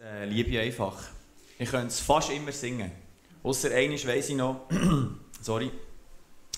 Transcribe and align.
äh, 0.00 0.26
liebe 0.26 0.60
einfach. 0.60 0.96
Ich 1.58 1.70
könnte 1.70 1.88
es 1.88 2.00
fast 2.00 2.30
immer 2.30 2.52
singen. 2.52 2.90
Außer 3.42 3.70
eines 3.72 4.06
weiss 4.06 4.28
ich 4.28 4.36
noch, 4.36 4.62
sorry, 5.40 5.70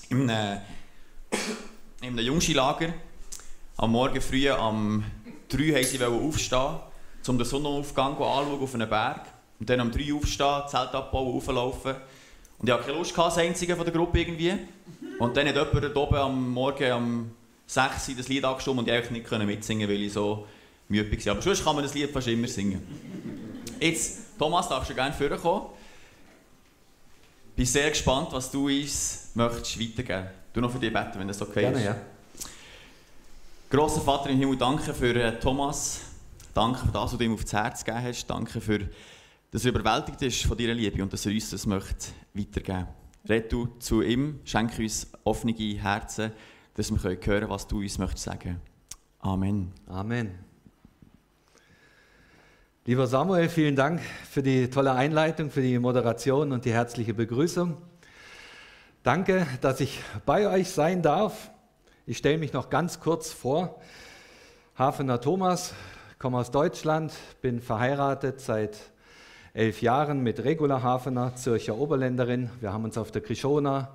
in 0.09 0.29
einem, 0.29 0.61
in 2.01 2.09
einem 2.09 2.25
Jungskilager, 2.25 2.93
am 3.75 3.91
Morgen 3.91 4.21
früh 4.21 4.49
um 4.49 5.03
3 5.49 5.73
wollten 5.73 5.85
sie 5.85 6.03
aufstehen, 6.03 6.79
um 7.27 7.37
den 7.37 7.45
Sonnenaufgang 7.45 8.13
anzuschauen 8.13 8.61
auf 8.61 8.73
einen 8.73 8.89
Berg. 8.89 9.21
Und 9.59 9.69
dann 9.69 9.81
um 9.81 9.91
3 9.91 10.13
Uhr 10.13 10.19
aufstehen, 10.19 10.63
Zelt 10.67 10.93
abbauen, 10.93 11.35
auflaufen. 11.35 11.95
Und 12.59 12.67
ich 12.67 12.73
hatte 12.73 12.85
keine 12.85 12.97
Lust, 12.97 13.17
als 13.19 13.37
Einzige 13.37 13.75
von 13.75 13.85
der 13.85 13.93
Gruppe 13.93 14.19
irgendwie. 14.19 14.53
Und 15.19 15.35
dann 15.35 15.47
hat 15.47 15.73
jemand 15.73 15.95
oben 15.95 16.15
am 16.15 16.53
Morgen 16.53 16.91
um 16.91 17.31
6 17.67 18.09
Uhr 18.09 18.15
das 18.15 18.27
Lied 18.29 18.45
angestimmt 18.45 18.79
und 18.79 18.87
ich 18.87 18.93
eigentlich 18.93 19.29
nicht 19.29 19.45
mitsingen 19.45 19.89
weil 19.89 20.01
ich 20.01 20.13
so 20.13 20.47
müde 20.89 21.25
war. 21.25 21.31
Aber 21.33 21.41
sonst 21.41 21.63
kann 21.63 21.75
man 21.75 21.83
das 21.83 21.93
Lied 21.93 22.09
fast 22.11 22.27
immer 22.27 22.47
singen. 22.47 22.81
Jetzt, 23.79 24.37
Thomas, 24.37 24.67
darfst 24.69 24.89
du 24.89 24.95
gerne 24.95 25.13
vorkommen. 25.13 25.67
Ich 27.49 27.55
bin 27.55 27.65
sehr 27.65 27.89
gespannt, 27.89 28.29
was 28.31 28.51
du 28.51 28.67
uns 28.67 29.31
möchtest 29.33 29.79
weitergeben. 29.79 30.27
Du 30.53 30.61
noch 30.61 30.71
für 30.71 30.79
dich 30.79 30.93
beten, 30.93 31.13
wenn 31.19 31.27
das 31.27 31.41
okay 31.41 31.61
Gerne, 31.61 31.77
ist. 31.77 31.85
Ja. 31.85 31.95
Grosser 33.69 34.01
Vater 34.01 34.29
im 34.29 34.37
Himmel, 34.37 34.57
danke 34.57 34.93
für 34.93 35.15
äh, 35.15 35.39
Thomas. 35.39 36.01
Danke 36.53 36.79
für 36.79 36.91
das, 36.91 37.11
was 37.11 37.17
du 37.17 37.23
ihm 37.23 37.33
aufs 37.33 37.51
Herz 37.51 37.83
gegeben 37.83 38.03
hast. 38.05 38.27
Danke 38.27 38.61
für, 38.61 38.89
dass 39.51 39.65
er 39.65 39.71
überwältigt 39.71 40.21
ist 40.21 40.43
von 40.43 40.57
deiner 40.57 40.73
Liebe 40.73 41.03
und 41.03 41.11
dass 41.11 41.25
er 41.25 41.31
uns 41.31 41.49
das 41.49 41.65
möchte 41.65 42.07
weitergeben. 42.33 42.87
Red 43.27 43.51
du 43.51 43.67
zu 43.79 44.01
ihm, 44.01 44.39
schenke 44.45 44.81
uns 44.81 45.07
offene 45.23 45.53
Herzen, 45.53 46.31
dass 46.75 46.89
wir 46.91 47.03
hören 47.03 47.19
können, 47.19 47.49
was 47.49 47.67
du 47.67 47.79
uns 47.79 47.97
möchtest 47.97 48.23
sagen. 48.23 48.61
Amen. 49.19 49.73
Amen. 49.87 50.46
Lieber 52.89 53.05
Samuel, 53.05 53.49
vielen 53.49 53.75
Dank 53.75 53.99
für 54.31 54.41
die 54.41 54.69
tolle 54.69 54.93
Einleitung, 54.93 55.51
für 55.51 55.61
die 55.61 55.77
Moderation 55.77 56.53
und 56.53 56.63
die 56.63 56.71
herzliche 56.71 57.13
Begrüßung. 57.13 57.75
Danke, 59.03 59.45
dass 59.59 59.81
ich 59.81 59.99
bei 60.25 60.47
euch 60.47 60.69
sein 60.69 61.01
darf. 61.01 61.51
Ich 62.05 62.17
stelle 62.17 62.37
mich 62.37 62.53
noch 62.53 62.69
ganz 62.69 63.01
kurz 63.01 63.33
vor. 63.33 63.81
Hafener 64.77 65.19
Thomas, 65.19 65.73
komme 66.17 66.37
aus 66.37 66.49
Deutschland, 66.49 67.11
bin 67.41 67.59
verheiratet 67.59 68.39
seit 68.39 68.77
elf 69.53 69.81
Jahren 69.81 70.23
mit 70.23 70.45
Regula 70.45 70.81
Hafener, 70.81 71.35
Zürcher 71.35 71.75
Oberländerin. 71.77 72.51
Wir 72.61 72.71
haben 72.71 72.85
uns 72.85 72.97
auf 72.97 73.11
der 73.11 73.21
Krishona 73.21 73.93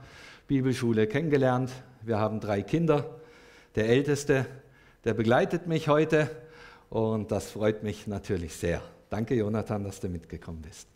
Bibelschule 0.48 1.06
kennengelernt. 1.06 1.70
Wir 2.02 2.18
haben 2.18 2.40
drei 2.40 2.60
Kinder. 2.60 3.06
Der 3.74 3.88
älteste, 3.88 4.44
der 5.06 5.14
begleitet 5.14 5.66
mich 5.66 5.88
heute 5.88 6.28
und 6.92 7.32
das 7.32 7.52
freut 7.52 7.82
mich 7.82 8.06
natürlich 8.06 8.54
sehr. 8.54 8.82
Danke, 9.12 9.34
Jonathan, 9.34 9.84
dass 9.84 10.00
du 10.00 10.08
mitgekommen 10.08 10.62
bist. 10.62 10.88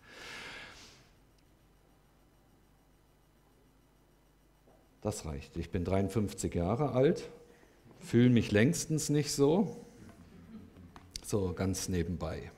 Das 5.03 5.27
reicht. 5.27 5.55
Ich 5.59 5.69
bin 5.69 5.85
53 5.85 6.55
Jahre 6.55 6.93
alt, 6.93 7.29
fühle 8.01 8.31
mich 8.31 8.53
längstens 8.53 9.11
nicht 9.11 9.33
so. 9.33 9.85
So 11.27 11.53
ganz 11.53 11.91
nebenbei. 11.91 12.51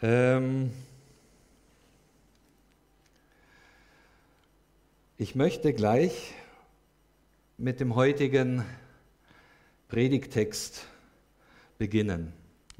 Ähm 0.00 0.72
ich 5.18 5.34
möchte 5.34 5.74
gleich 5.74 6.32
mit 7.58 7.80
dem 7.80 7.96
heutigen 7.96 8.64
Predigtext 9.88 10.86
beginnen. 11.76 12.32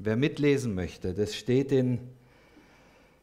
Wer 0.05 0.17
mitlesen 0.17 0.75
möchte, 0.75 1.13
das 1.13 1.33
steht 1.33 1.71
in, 1.71 1.97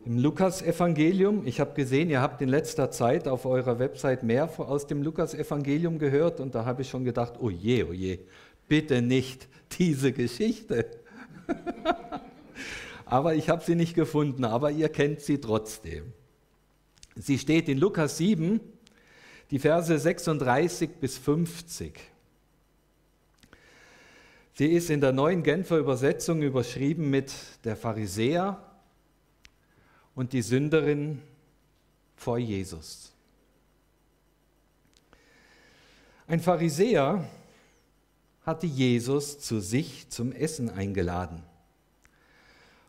im 0.06 0.16
Lukas-Evangelium. 0.16 1.46
Ich 1.46 1.60
habe 1.60 1.74
gesehen, 1.74 2.08
ihr 2.08 2.22
habt 2.22 2.40
in 2.40 2.48
letzter 2.48 2.90
Zeit 2.90 3.28
auf 3.28 3.44
eurer 3.44 3.78
Website 3.78 4.22
mehr 4.22 4.48
aus 4.58 4.86
dem 4.86 5.02
Lukas-Evangelium 5.02 5.98
gehört 5.98 6.40
und 6.40 6.54
da 6.54 6.64
habe 6.64 6.80
ich 6.80 6.88
schon 6.88 7.04
gedacht, 7.04 7.34
oh 7.38 7.50
je, 7.50 7.84
oh 7.84 7.92
je, 7.92 8.20
bitte 8.66 9.02
nicht 9.02 9.46
diese 9.78 10.12
Geschichte. 10.12 10.86
aber 13.04 13.34
ich 13.34 13.50
habe 13.50 13.62
sie 13.62 13.74
nicht 13.74 13.94
gefunden, 13.94 14.46
aber 14.46 14.70
ihr 14.70 14.88
kennt 14.88 15.20
sie 15.20 15.38
trotzdem. 15.38 16.14
Sie 17.14 17.38
steht 17.38 17.68
in 17.68 17.76
Lukas 17.76 18.16
7, 18.16 18.58
die 19.50 19.58
Verse 19.58 19.98
36 19.98 20.92
bis 20.98 21.18
50. 21.18 22.00
Sie 24.60 24.66
ist 24.66 24.90
in 24.90 25.00
der 25.00 25.12
neuen 25.12 25.42
Genfer 25.42 25.78
Übersetzung 25.78 26.42
überschrieben 26.42 27.08
mit 27.08 27.32
der 27.64 27.76
Pharisäer 27.76 28.62
und 30.14 30.34
die 30.34 30.42
Sünderin 30.42 31.22
vor 32.14 32.36
Jesus. 32.36 33.14
Ein 36.26 36.40
Pharisäer 36.40 37.24
hatte 38.44 38.66
Jesus 38.66 39.40
zu 39.40 39.60
sich 39.60 40.10
zum 40.10 40.30
Essen 40.30 40.68
eingeladen. 40.68 41.42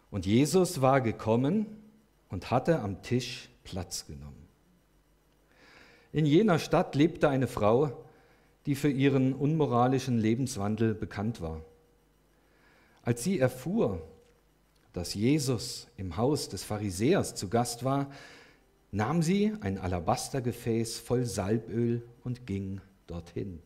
Und 0.09 0.25
Jesus 0.25 0.81
war 0.81 0.99
gekommen 0.99 1.67
und 2.27 2.51
hatte 2.51 2.81
am 2.81 3.01
Tisch 3.01 3.47
Platz 3.63 4.05
genommen. 4.07 4.45
In 6.11 6.25
jener 6.25 6.59
Stadt 6.59 6.95
lebte 6.95 7.29
eine 7.29 7.47
Frau, 7.47 8.03
die 8.65 8.75
für 8.75 8.89
ihren 8.89 9.33
unmoralischen 9.33 10.17
Lebenswandel 10.19 10.93
bekannt 10.93 11.41
war. 11.41 11.61
Als 13.03 13.23
sie 13.23 13.39
erfuhr, 13.39 14.01
dass 14.93 15.13
Jesus 15.13 15.87
im 15.97 16.17
Haus 16.17 16.49
des 16.49 16.63
Pharisäers 16.63 17.35
zu 17.35 17.49
Gast 17.49 17.83
war, 17.83 18.11
nahm 18.91 19.21
sie 19.21 19.53
ein 19.61 19.77
Alabastergefäß 19.77 20.99
voll 20.99 21.25
Salböl 21.25 22.03
und 22.23 22.45
ging 22.45 22.81
dorthin. 23.07 23.59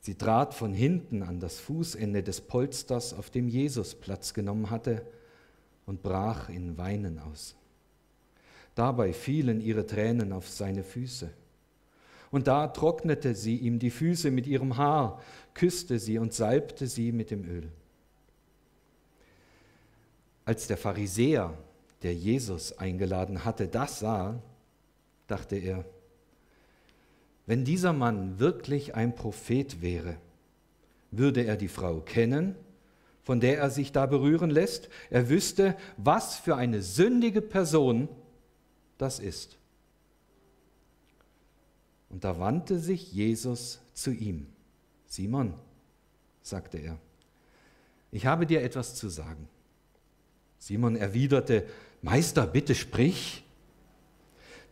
Sie 0.00 0.16
trat 0.16 0.52
von 0.52 0.74
hinten 0.74 1.22
an 1.22 1.40
das 1.40 1.60
Fußende 1.60 2.22
des 2.22 2.40
Polsters, 2.40 3.14
auf 3.14 3.30
dem 3.30 3.48
Jesus 3.48 3.94
Platz 3.94 4.34
genommen 4.34 4.70
hatte, 4.70 5.06
und 5.86 6.02
brach 6.02 6.48
in 6.48 6.76
Weinen 6.76 7.18
aus. 7.18 7.56
Dabei 8.74 9.12
fielen 9.12 9.60
ihre 9.60 9.86
Tränen 9.86 10.32
auf 10.32 10.48
seine 10.48 10.82
Füße. 10.82 11.30
Und 12.32 12.48
da 12.48 12.66
trocknete 12.66 13.34
sie 13.34 13.56
ihm 13.56 13.78
die 13.78 13.90
Füße 13.90 14.30
mit 14.30 14.48
ihrem 14.48 14.78
Haar, 14.78 15.22
küsste 15.54 15.98
sie 15.98 16.18
und 16.18 16.32
salbte 16.32 16.88
sie 16.88 17.12
mit 17.12 17.30
dem 17.30 17.44
Öl. 17.44 17.68
Als 20.44 20.66
der 20.66 20.78
Pharisäer, 20.78 21.56
der 22.02 22.14
Jesus 22.14 22.76
eingeladen 22.78 23.44
hatte, 23.44 23.68
das 23.68 24.00
sah, 24.00 24.40
dachte 25.28 25.56
er, 25.56 25.84
wenn 27.46 27.64
dieser 27.64 27.92
Mann 27.92 28.38
wirklich 28.38 28.94
ein 28.94 29.14
Prophet 29.14 29.82
wäre, 29.82 30.16
würde 31.10 31.44
er 31.44 31.56
die 31.56 31.68
Frau 31.68 32.00
kennen, 32.00 32.54
von 33.22 33.40
der 33.40 33.58
er 33.58 33.68
sich 33.68 33.92
da 33.92 34.06
berühren 34.06 34.50
lässt. 34.50 34.88
Er 35.10 35.28
wüsste, 35.28 35.76
was 35.98 36.36
für 36.36 36.56
eine 36.56 36.82
sündige 36.82 37.42
Person 37.42 38.08
das 38.96 39.18
ist. 39.18 39.58
Und 42.12 42.24
da 42.24 42.38
wandte 42.38 42.78
sich 42.78 43.12
Jesus 43.12 43.80
zu 43.94 44.12
ihm. 44.12 44.46
Simon, 45.06 45.54
sagte 46.42 46.78
er, 46.78 46.98
ich 48.10 48.26
habe 48.26 48.46
dir 48.46 48.62
etwas 48.62 48.94
zu 48.94 49.08
sagen. 49.08 49.48
Simon 50.58 50.94
erwiderte, 50.94 51.64
Meister, 52.02 52.46
bitte 52.46 52.74
sprich. 52.74 53.44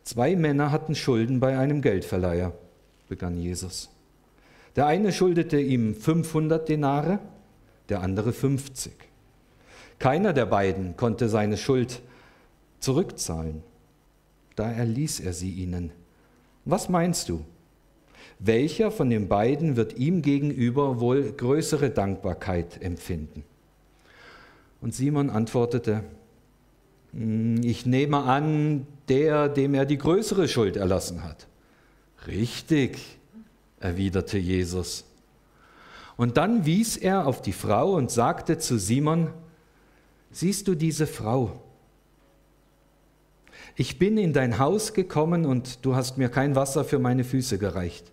Zwei 0.04 0.36
Männer 0.36 0.70
hatten 0.70 0.94
Schulden 0.94 1.40
bei 1.40 1.58
einem 1.58 1.80
Geldverleiher, 1.80 2.52
begann 3.08 3.36
Jesus. 3.36 3.88
Der 4.76 4.86
eine 4.86 5.12
schuldete 5.12 5.58
ihm 5.58 5.94
500 5.94 6.68
Denare, 6.68 7.18
der 7.88 8.02
andere 8.02 8.32
50. 8.32 8.92
Keiner 9.98 10.32
der 10.32 10.46
beiden 10.46 10.96
konnte 10.96 11.28
seine 11.28 11.56
Schuld 11.56 12.02
zurückzahlen. 12.78 13.62
Da 14.56 14.70
erließ 14.70 15.20
er 15.20 15.32
sie 15.32 15.52
ihnen. 15.52 15.92
Was 16.70 16.88
meinst 16.88 17.28
du? 17.28 17.44
Welcher 18.38 18.92
von 18.92 19.10
den 19.10 19.26
beiden 19.28 19.74
wird 19.74 19.98
ihm 19.98 20.22
gegenüber 20.22 21.00
wohl 21.00 21.32
größere 21.32 21.90
Dankbarkeit 21.90 22.80
empfinden? 22.80 23.42
Und 24.80 24.94
Simon 24.94 25.30
antwortete, 25.30 26.04
hm, 27.12 27.60
ich 27.64 27.86
nehme 27.86 28.18
an, 28.18 28.86
der, 29.08 29.48
dem 29.48 29.74
er 29.74 29.84
die 29.84 29.98
größere 29.98 30.46
Schuld 30.46 30.76
erlassen 30.76 31.24
hat. 31.24 31.48
Richtig, 32.28 33.18
erwiderte 33.80 34.38
Jesus. 34.38 35.04
Und 36.16 36.36
dann 36.36 36.66
wies 36.66 36.96
er 36.96 37.26
auf 37.26 37.42
die 37.42 37.52
Frau 37.52 37.94
und 37.94 38.12
sagte 38.12 38.58
zu 38.58 38.78
Simon, 38.78 39.30
siehst 40.30 40.68
du 40.68 40.76
diese 40.76 41.08
Frau? 41.08 41.60
Ich 43.80 43.98
bin 43.98 44.18
in 44.18 44.34
dein 44.34 44.58
Haus 44.58 44.92
gekommen 44.92 45.46
und 45.46 45.86
du 45.86 45.94
hast 45.94 46.18
mir 46.18 46.28
kein 46.28 46.54
Wasser 46.54 46.84
für 46.84 46.98
meine 46.98 47.24
Füße 47.24 47.56
gereicht. 47.56 48.12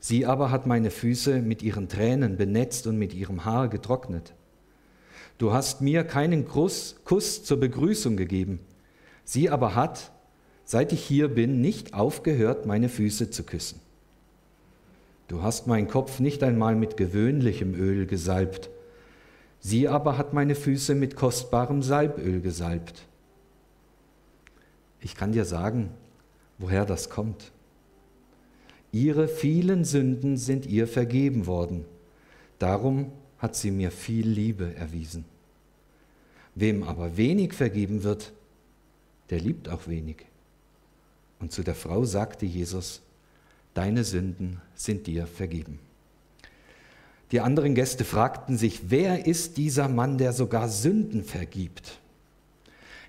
Sie 0.00 0.24
aber 0.24 0.50
hat 0.50 0.66
meine 0.66 0.90
Füße 0.90 1.42
mit 1.42 1.62
ihren 1.62 1.90
Tränen 1.90 2.38
benetzt 2.38 2.86
und 2.86 2.98
mit 2.98 3.12
ihrem 3.12 3.44
Haar 3.44 3.68
getrocknet. 3.68 4.32
Du 5.36 5.52
hast 5.52 5.82
mir 5.82 6.04
keinen 6.04 6.48
Kuss, 6.48 6.96
Kuss 7.04 7.44
zur 7.44 7.60
Begrüßung 7.60 8.16
gegeben. 8.16 8.60
Sie 9.24 9.50
aber 9.50 9.74
hat, 9.74 10.10
seit 10.64 10.90
ich 10.94 11.04
hier 11.04 11.28
bin, 11.28 11.60
nicht 11.60 11.92
aufgehört, 11.92 12.64
meine 12.64 12.88
Füße 12.88 13.28
zu 13.28 13.42
küssen. 13.42 13.78
Du 15.28 15.42
hast 15.42 15.66
meinen 15.66 15.86
Kopf 15.86 16.18
nicht 16.18 16.42
einmal 16.42 16.76
mit 16.76 16.96
gewöhnlichem 16.96 17.74
Öl 17.74 18.06
gesalbt. 18.06 18.70
Sie 19.60 19.86
aber 19.86 20.16
hat 20.16 20.32
meine 20.32 20.54
Füße 20.54 20.94
mit 20.94 21.14
kostbarem 21.14 21.82
Salböl 21.82 22.40
gesalbt. 22.40 23.06
Ich 25.06 25.14
kann 25.14 25.30
dir 25.30 25.44
sagen, 25.44 25.90
woher 26.58 26.84
das 26.84 27.10
kommt. 27.10 27.52
Ihre 28.90 29.28
vielen 29.28 29.84
Sünden 29.84 30.36
sind 30.36 30.66
ihr 30.66 30.88
vergeben 30.88 31.46
worden. 31.46 31.84
Darum 32.58 33.12
hat 33.38 33.54
sie 33.54 33.70
mir 33.70 33.92
viel 33.92 34.26
Liebe 34.26 34.74
erwiesen. 34.74 35.24
Wem 36.56 36.82
aber 36.82 37.16
wenig 37.16 37.52
vergeben 37.52 38.02
wird, 38.02 38.32
der 39.30 39.38
liebt 39.38 39.68
auch 39.68 39.86
wenig. 39.86 40.26
Und 41.38 41.52
zu 41.52 41.62
der 41.62 41.76
Frau 41.76 42.04
sagte 42.04 42.44
Jesus, 42.44 43.00
deine 43.74 44.02
Sünden 44.02 44.60
sind 44.74 45.06
dir 45.06 45.28
vergeben. 45.28 45.78
Die 47.30 47.38
anderen 47.38 47.76
Gäste 47.76 48.04
fragten 48.04 48.58
sich, 48.58 48.90
wer 48.90 49.24
ist 49.24 49.56
dieser 49.56 49.86
Mann, 49.86 50.18
der 50.18 50.32
sogar 50.32 50.68
Sünden 50.68 51.22
vergibt? 51.22 52.00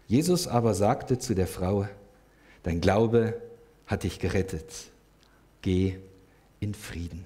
Jesus 0.08 0.48
aber 0.48 0.74
sagte 0.74 1.20
zu 1.20 1.36
der 1.36 1.48
Frau, 1.48 1.88
dein 2.64 2.82
Glaube 2.82 3.40
hat 3.86 4.04
dich 4.04 4.20
gerettet, 4.20 4.72
geh 5.62 5.98
in 6.60 6.74
Frieden. 6.74 7.26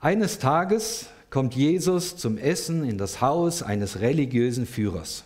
Eines 0.00 0.38
Tages 0.38 1.06
kommt 1.30 1.54
Jesus 1.54 2.16
zum 2.16 2.36
Essen 2.36 2.84
in 2.84 2.98
das 2.98 3.20
Haus 3.20 3.62
eines 3.62 4.00
religiösen 4.00 4.66
Führers. 4.66 5.24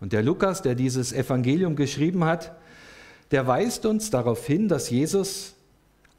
Und 0.00 0.12
der 0.12 0.22
Lukas, 0.22 0.62
der 0.62 0.74
dieses 0.74 1.12
Evangelium 1.12 1.76
geschrieben 1.76 2.24
hat, 2.24 2.56
der 3.30 3.46
weist 3.46 3.84
uns 3.84 4.10
darauf 4.10 4.46
hin, 4.46 4.68
dass 4.68 4.88
Jesus 4.88 5.54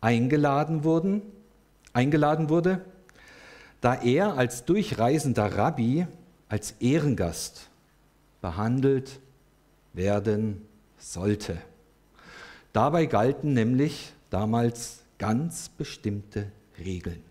eingeladen, 0.02 0.84
wurden, 0.84 1.22
eingeladen 1.94 2.50
wurde, 2.50 2.82
da 3.82 3.96
er 3.96 4.38
als 4.38 4.66
durchreisender 4.66 5.58
Rabbi 5.58 6.06
als 6.54 6.76
Ehrengast 6.82 7.68
behandelt 8.40 9.20
werden 9.94 10.62
sollte. 11.00 11.58
Dabei 12.74 13.08
galten 13.08 13.54
nämlich 13.54 14.14
damals 14.30 15.02
ganz 15.18 15.70
bestimmte 15.70 16.52
Regeln. 16.78 17.24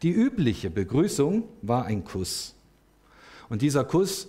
Die 0.00 0.10
übliche 0.10 0.70
Begrüßung 0.70 1.44
war 1.60 1.84
ein 1.84 2.02
Kuss. 2.02 2.54
Und 3.50 3.60
dieser 3.60 3.84
Kuss, 3.84 4.28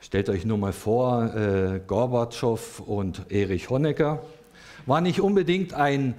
stellt 0.00 0.28
euch 0.28 0.44
nur 0.44 0.58
mal 0.58 0.72
vor, 0.72 1.32
äh, 1.36 1.80
Gorbatschow 1.86 2.80
und 2.80 3.30
Erich 3.30 3.70
Honecker, 3.70 4.24
war 4.86 5.00
nicht 5.00 5.20
unbedingt 5.20 5.72
ein, 5.72 6.16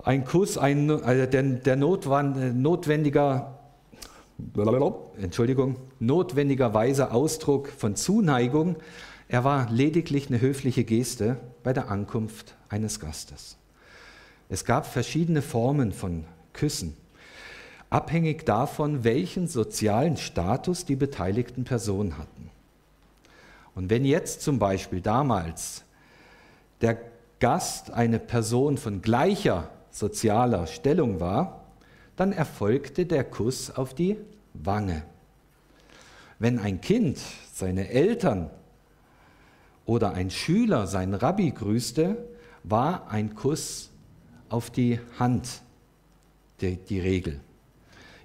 ein 0.00 0.24
Kuss, 0.24 0.56
ein, 0.56 0.88
also 0.92 1.26
der, 1.26 1.42
der 1.42 1.74
Notwand, 1.74 2.54
notwendiger, 2.54 3.63
Entschuldigung, 5.16 5.76
notwendigerweise 6.00 7.12
Ausdruck 7.12 7.68
von 7.68 7.96
Zuneigung. 7.96 8.76
Er 9.28 9.44
war 9.44 9.70
lediglich 9.70 10.28
eine 10.28 10.40
höfliche 10.40 10.84
Geste 10.84 11.36
bei 11.62 11.72
der 11.72 11.88
Ankunft 11.90 12.56
eines 12.68 13.00
Gastes. 13.00 13.56
Es 14.48 14.64
gab 14.64 14.86
verschiedene 14.86 15.40
Formen 15.40 15.92
von 15.92 16.24
Küssen, 16.52 16.96
abhängig 17.90 18.44
davon, 18.44 19.04
welchen 19.04 19.46
sozialen 19.48 20.16
Status 20.16 20.84
die 20.84 20.96
beteiligten 20.96 21.64
Personen 21.64 22.18
hatten. 22.18 22.50
Und 23.74 23.90
wenn 23.90 24.04
jetzt 24.04 24.42
zum 24.42 24.58
Beispiel 24.58 25.00
damals 25.00 25.84
der 26.80 26.98
Gast 27.40 27.90
eine 27.90 28.18
Person 28.18 28.78
von 28.78 29.00
gleicher 29.00 29.70
sozialer 29.90 30.66
Stellung 30.66 31.20
war, 31.20 31.63
dann 32.16 32.32
erfolgte 32.32 33.06
der 33.06 33.24
Kuss 33.24 33.70
auf 33.70 33.94
die 33.94 34.16
Wange. 34.52 35.02
Wenn 36.38 36.58
ein 36.58 36.80
Kind 36.80 37.18
seine 37.52 37.88
Eltern 37.88 38.50
oder 39.86 40.12
ein 40.14 40.30
Schüler 40.30 40.86
seinen 40.86 41.14
Rabbi 41.14 41.50
grüßte, 41.50 42.16
war 42.62 43.08
ein 43.10 43.34
Kuss 43.34 43.90
auf 44.48 44.70
die 44.70 45.00
Hand 45.18 45.62
die, 46.60 46.76
die 46.76 47.00
Regel. 47.00 47.40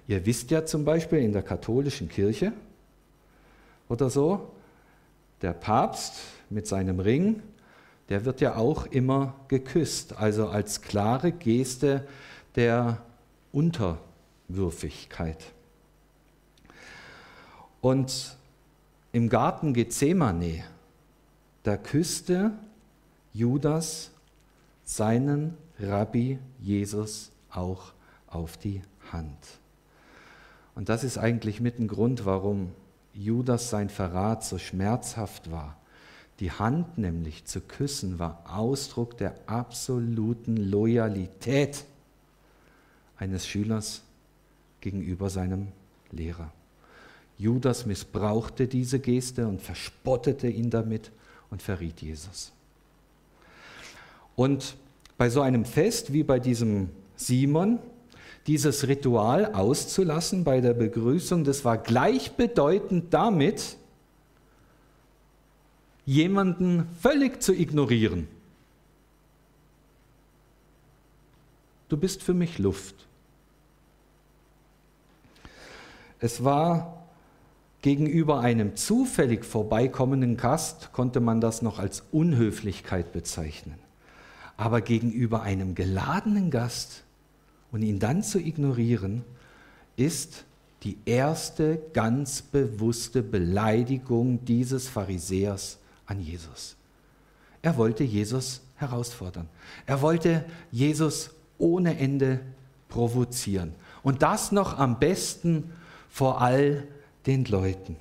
Ihr 0.06 0.24
wisst 0.26 0.50
ja 0.50 0.64
zum 0.64 0.84
Beispiel 0.84 1.20
in 1.20 1.32
der 1.32 1.42
katholischen 1.42 2.08
Kirche 2.08 2.52
oder 3.88 4.10
so, 4.10 4.50
der 5.42 5.52
Papst 5.52 6.14
mit 6.48 6.66
seinem 6.66 7.00
Ring, 7.00 7.42
der 8.08 8.24
wird 8.24 8.40
ja 8.40 8.56
auch 8.56 8.86
immer 8.86 9.34
geküsst, 9.48 10.16
also 10.16 10.48
als 10.48 10.82
klare 10.82 11.32
Geste 11.32 12.06
der 12.56 13.02
Unterwürfigkeit. 13.52 15.52
Und 17.80 18.36
im 19.12 19.28
Garten 19.28 19.74
Gethsemane, 19.74 20.64
da 21.62 21.76
küsste 21.76 22.52
Judas 23.32 24.10
seinen 24.84 25.56
Rabbi 25.78 26.38
Jesus 26.60 27.30
auch 27.50 27.92
auf 28.26 28.56
die 28.56 28.82
Hand. 29.12 29.38
Und 30.74 30.88
das 30.88 31.04
ist 31.04 31.18
eigentlich 31.18 31.60
mit 31.60 31.78
ein 31.78 31.88
Grund, 31.88 32.24
warum 32.24 32.72
Judas 33.12 33.70
sein 33.70 33.90
Verrat 33.90 34.44
so 34.44 34.58
schmerzhaft 34.58 35.50
war. 35.50 35.76
Die 36.38 36.52
Hand 36.52 36.96
nämlich 36.96 37.44
zu 37.44 37.60
küssen 37.60 38.18
war 38.18 38.44
Ausdruck 38.46 39.18
der 39.18 39.34
absoluten 39.46 40.56
Loyalität 40.56 41.84
eines 43.20 43.46
Schülers 43.46 44.02
gegenüber 44.80 45.30
seinem 45.30 45.68
Lehrer. 46.10 46.50
Judas 47.38 47.86
missbrauchte 47.86 48.66
diese 48.66 48.98
Geste 48.98 49.46
und 49.46 49.62
verspottete 49.62 50.48
ihn 50.48 50.70
damit 50.70 51.12
und 51.50 51.62
verriet 51.62 52.02
Jesus. 52.02 52.52
Und 54.36 54.76
bei 55.16 55.30
so 55.30 55.42
einem 55.42 55.64
Fest 55.64 56.12
wie 56.12 56.22
bei 56.22 56.40
diesem 56.40 56.88
Simon, 57.16 57.78
dieses 58.46 58.88
Ritual 58.88 59.54
auszulassen 59.54 60.44
bei 60.44 60.60
der 60.60 60.72
Begrüßung, 60.72 61.44
das 61.44 61.64
war 61.64 61.76
gleichbedeutend 61.76 63.12
damit, 63.12 63.76
jemanden 66.06 66.88
völlig 67.00 67.42
zu 67.42 67.52
ignorieren. 67.52 68.26
Du 71.90 71.96
bist 71.96 72.22
für 72.22 72.34
mich 72.34 72.58
Luft. 72.58 73.06
Es 76.20 76.44
war 76.44 77.06
gegenüber 77.82 78.40
einem 78.40 78.76
zufällig 78.76 79.44
vorbeikommenden 79.44 80.36
Gast, 80.36 80.92
konnte 80.92 81.20
man 81.20 81.40
das 81.40 81.62
noch 81.62 81.78
als 81.78 82.04
Unhöflichkeit 82.12 83.12
bezeichnen. 83.12 83.78
Aber 84.56 84.82
gegenüber 84.82 85.42
einem 85.42 85.74
geladenen 85.74 86.50
Gast 86.50 87.04
und 87.72 87.82
ihn 87.82 87.98
dann 87.98 88.22
zu 88.22 88.38
ignorieren, 88.38 89.24
ist 89.96 90.44
die 90.82 90.98
erste 91.06 91.80
ganz 91.94 92.42
bewusste 92.42 93.22
Beleidigung 93.22 94.44
dieses 94.44 94.88
Pharisäers 94.88 95.78
an 96.06 96.20
Jesus. 96.20 96.76
Er 97.62 97.76
wollte 97.76 98.04
Jesus 98.04 98.62
herausfordern. 98.76 99.48
Er 99.86 100.00
wollte 100.02 100.44
Jesus 100.70 101.30
ohne 101.58 101.98
Ende 101.98 102.40
provozieren. 102.88 103.74
Und 104.02 104.22
das 104.22 104.52
noch 104.52 104.78
am 104.78 104.98
besten 104.98 105.72
vor 106.10 106.40
all 106.40 106.86
den 107.26 107.44
Leuten. 107.44 107.96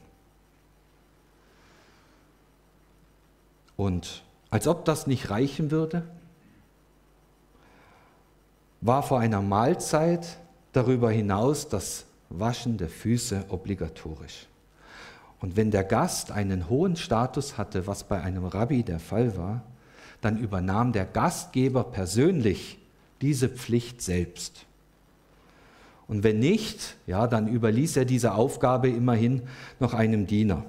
Und 3.77 4.23
als 4.49 4.67
ob 4.67 4.83
das 4.83 5.07
nicht 5.07 5.29
reichen 5.29 5.71
würde, 5.71 6.03
war 8.81 9.03
vor 9.03 9.19
einer 9.19 9.41
Mahlzeit 9.41 10.37
darüber 10.73 11.11
hinaus 11.11 11.69
das 11.69 12.05
Waschen 12.29 12.77
der 12.77 12.89
Füße 12.89 13.45
obligatorisch. 13.49 14.47
Und 15.39 15.55
wenn 15.55 15.71
der 15.71 15.83
Gast 15.83 16.31
einen 16.31 16.69
hohen 16.69 16.95
Status 16.95 17.57
hatte, 17.57 17.87
was 17.87 18.03
bei 18.03 18.21
einem 18.21 18.45
Rabbi 18.45 18.83
der 18.83 18.99
Fall 18.99 19.37
war, 19.37 19.63
dann 20.21 20.37
übernahm 20.37 20.91
der 20.91 21.05
Gastgeber 21.05 21.85
persönlich 21.85 22.77
diese 23.21 23.47
Pflicht 23.47 24.01
selbst. 24.01 24.65
Und 26.09 26.23
wenn 26.23 26.39
nicht, 26.39 26.97
ja, 27.05 27.27
dann 27.27 27.47
überließ 27.47 27.95
er 27.95 28.03
diese 28.03 28.33
Aufgabe 28.33 28.89
immerhin 28.89 29.43
noch 29.79 29.93
einem 29.93 30.25
Diener. 30.25 30.65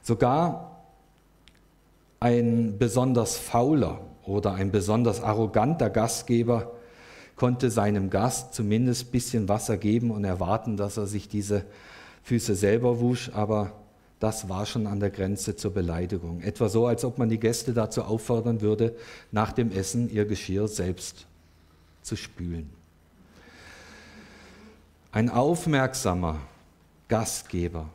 Sogar 0.00 0.84
ein 2.20 2.78
besonders 2.78 3.36
fauler 3.36 4.00
oder 4.24 4.54
ein 4.54 4.70
besonders 4.70 5.20
arroganter 5.20 5.90
Gastgeber 5.90 6.70
konnte 7.34 7.72
seinem 7.72 8.10
Gast 8.10 8.54
zumindest 8.54 9.08
ein 9.08 9.10
bisschen 9.10 9.48
Wasser 9.48 9.76
geben 9.76 10.12
und 10.12 10.22
erwarten, 10.22 10.76
dass 10.76 10.96
er 10.96 11.08
sich 11.08 11.28
diese 11.28 11.64
Füße 12.22 12.54
selber 12.54 13.00
wusch, 13.00 13.32
aber 13.34 13.72
das 14.20 14.48
war 14.48 14.66
schon 14.66 14.86
an 14.86 15.00
der 15.00 15.10
Grenze 15.10 15.56
zur 15.56 15.72
Beleidigung. 15.72 16.42
Etwa 16.42 16.68
so, 16.68 16.86
als 16.86 17.04
ob 17.04 17.18
man 17.18 17.28
die 17.28 17.40
Gäste 17.40 17.72
dazu 17.72 18.02
auffordern 18.02 18.60
würde, 18.60 18.94
nach 19.32 19.50
dem 19.50 19.72
Essen 19.72 20.08
ihr 20.08 20.26
Geschirr 20.26 20.68
selbst 20.68 21.26
zu 22.02 22.14
spülen. 22.14 22.81
Ein 25.14 25.28
aufmerksamer 25.28 26.40
Gastgeber, 27.08 27.90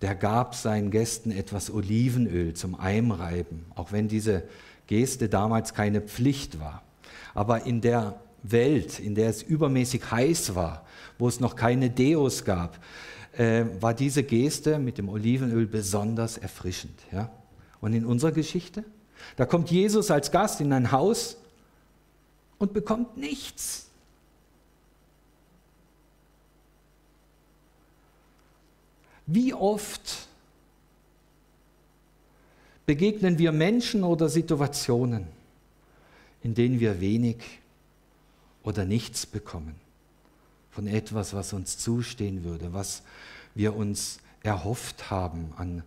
der 0.00 0.14
gab 0.14 0.54
seinen 0.54 0.90
Gästen 0.90 1.30
etwas 1.30 1.70
Olivenöl 1.70 2.54
zum 2.54 2.74
Einreiben, 2.74 3.66
auch 3.74 3.92
wenn 3.92 4.08
diese 4.08 4.44
Geste 4.86 5.28
damals 5.28 5.74
keine 5.74 6.00
Pflicht 6.00 6.58
war. 6.58 6.82
Aber 7.34 7.66
in 7.66 7.82
der 7.82 8.18
Welt, 8.42 8.98
in 8.98 9.14
der 9.14 9.28
es 9.28 9.42
übermäßig 9.42 10.10
heiß 10.10 10.54
war, 10.54 10.86
wo 11.18 11.28
es 11.28 11.38
noch 11.38 11.54
keine 11.54 11.90
Deos 11.90 12.46
gab, 12.46 12.78
äh, 13.36 13.66
war 13.80 13.92
diese 13.92 14.22
Geste 14.22 14.78
mit 14.78 14.96
dem 14.96 15.10
Olivenöl 15.10 15.66
besonders 15.66 16.38
erfrischend. 16.38 16.98
Ja? 17.12 17.30
Und 17.82 17.92
in 17.92 18.06
unserer 18.06 18.32
Geschichte, 18.32 18.84
da 19.36 19.44
kommt 19.44 19.70
Jesus 19.70 20.10
als 20.10 20.30
Gast 20.30 20.62
in 20.62 20.72
ein 20.72 20.92
Haus 20.92 21.36
und 22.56 22.72
bekommt 22.72 23.18
nichts. 23.18 23.87
Wie 29.30 29.52
oft 29.52 30.26
begegnen 32.86 33.36
wir 33.36 33.52
Menschen 33.52 34.02
oder 34.02 34.30
Situationen, 34.30 35.26
in 36.42 36.54
denen 36.54 36.80
wir 36.80 36.98
wenig 37.02 37.36
oder 38.62 38.86
nichts 38.86 39.26
bekommen 39.26 39.74
von 40.70 40.86
etwas, 40.86 41.34
was 41.34 41.52
uns 41.52 41.76
zustehen 41.76 42.42
würde, 42.42 42.72
was 42.72 43.02
wir 43.54 43.76
uns 43.76 44.20
erhofft 44.42 45.10
haben 45.10 45.52
an, 45.58 45.82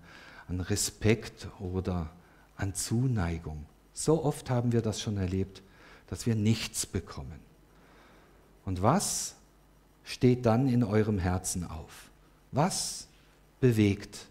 an 0.47 0.59
Respekt 0.59 1.47
oder 1.59 2.11
an 2.57 2.75
Zuneigung. 2.75 3.65
So 3.95 4.23
oft 4.23 4.51
haben 4.51 4.71
wir 4.71 4.83
das 4.83 5.01
schon 5.01 5.17
erlebt, 5.17 5.63
dass 6.05 6.27
wir 6.27 6.35
nichts 6.35 6.85
bekommen. 6.85 7.39
Und 8.65 8.83
was 8.83 9.33
steht 10.03 10.45
dann 10.45 10.69
in 10.69 10.83
eurem 10.83 11.17
Herzen 11.17 11.65
auf? 11.65 12.11
Was 12.51 13.07
bewegt 13.61 14.27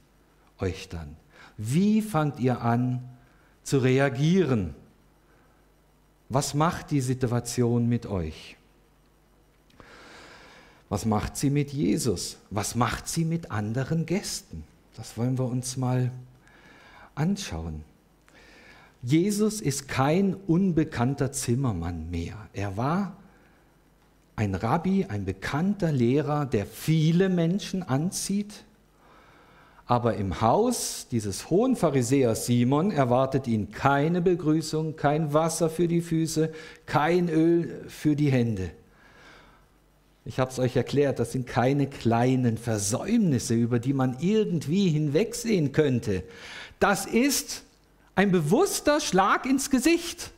euch 0.58 0.90
dann? 0.90 1.16
Wie 1.56 2.02
fangt 2.02 2.38
ihr 2.38 2.60
an 2.60 3.08
zu 3.62 3.78
reagieren? 3.78 4.74
Was 6.28 6.52
macht 6.54 6.90
die 6.90 7.00
Situation 7.00 7.88
mit 7.88 8.06
euch? 8.06 8.56
Was 10.90 11.06
macht 11.06 11.36
sie 11.36 11.50
mit 11.50 11.72
Jesus? 11.72 12.36
Was 12.50 12.74
macht 12.74 13.08
sie 13.08 13.24
mit 13.24 13.50
anderen 13.50 14.04
Gästen? 14.06 14.64
Das 14.96 15.16
wollen 15.16 15.38
wir 15.38 15.46
uns 15.46 15.76
mal 15.76 16.10
anschauen. 17.14 17.84
Jesus 19.02 19.60
ist 19.60 19.88
kein 19.88 20.34
unbekannter 20.34 21.32
Zimmermann 21.32 22.10
mehr. 22.10 22.36
Er 22.52 22.76
war 22.76 23.16
ein 24.36 24.54
Rabbi, 24.54 25.06
ein 25.06 25.24
bekannter 25.24 25.92
Lehrer, 25.92 26.44
der 26.46 26.66
viele 26.66 27.28
Menschen 27.28 27.82
anzieht. 27.82 28.64
Aber 29.90 30.14
im 30.14 30.40
Haus 30.40 31.08
dieses 31.10 31.50
hohen 31.50 31.74
Pharisäers 31.74 32.46
Simon 32.46 32.92
erwartet 32.92 33.48
ihn 33.48 33.72
keine 33.72 34.20
Begrüßung, 34.20 34.94
kein 34.94 35.34
Wasser 35.34 35.68
für 35.68 35.88
die 35.88 36.00
Füße, 36.00 36.52
kein 36.86 37.28
Öl 37.28 37.86
für 37.88 38.14
die 38.14 38.30
Hände. 38.30 38.70
Ich 40.24 40.38
habe 40.38 40.48
es 40.48 40.60
euch 40.60 40.76
erklärt, 40.76 41.18
das 41.18 41.32
sind 41.32 41.48
keine 41.48 41.88
kleinen 41.88 42.56
Versäumnisse, 42.56 43.54
über 43.54 43.80
die 43.80 43.92
man 43.92 44.16
irgendwie 44.20 44.90
hinwegsehen 44.90 45.72
könnte. 45.72 46.22
Das 46.78 47.06
ist 47.06 47.64
ein 48.14 48.30
bewusster 48.30 49.00
Schlag 49.00 49.44
ins 49.44 49.70
Gesicht. 49.70 50.30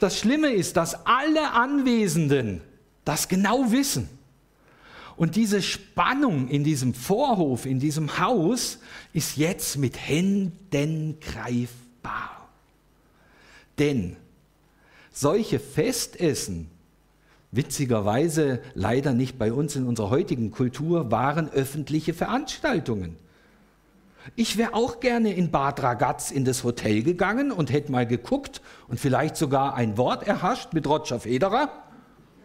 Das 0.00 0.18
Schlimme 0.18 0.48
ist, 0.48 0.76
dass 0.76 1.06
alle 1.06 1.52
Anwesenden 1.52 2.60
das 3.04 3.28
genau 3.28 3.70
wissen. 3.70 4.15
Und 5.16 5.36
diese 5.36 5.62
Spannung 5.62 6.48
in 6.48 6.62
diesem 6.62 6.92
Vorhof, 6.92 7.64
in 7.64 7.80
diesem 7.80 8.18
Haus, 8.18 8.78
ist 9.12 9.36
jetzt 9.36 9.78
mit 9.78 9.96
Händen 9.96 11.18
greifbar. 11.20 12.48
Denn 13.78 14.16
solche 15.12 15.58
Festessen 15.58 16.70
witzigerweise 17.56 18.60
leider 18.74 19.12
nicht 19.12 19.38
bei 19.38 19.52
uns 19.52 19.76
in 19.76 19.86
unserer 19.86 20.10
heutigen 20.10 20.50
Kultur, 20.50 21.10
waren 21.10 21.48
öffentliche 21.48 22.14
Veranstaltungen. 22.14 23.16
Ich 24.34 24.56
wäre 24.56 24.74
auch 24.74 24.98
gerne 25.00 25.32
in 25.32 25.50
Bad 25.50 25.82
Ragaz 25.82 26.30
in 26.30 26.44
das 26.44 26.64
Hotel 26.64 27.02
gegangen 27.02 27.52
und 27.52 27.72
hätte 27.72 27.92
mal 27.92 28.06
geguckt 28.06 28.60
und 28.88 28.98
vielleicht 28.98 29.36
sogar 29.36 29.74
ein 29.74 29.96
Wort 29.96 30.26
erhascht 30.26 30.72
mit 30.72 30.86
Roger 30.86 31.20
Federer 31.20 31.70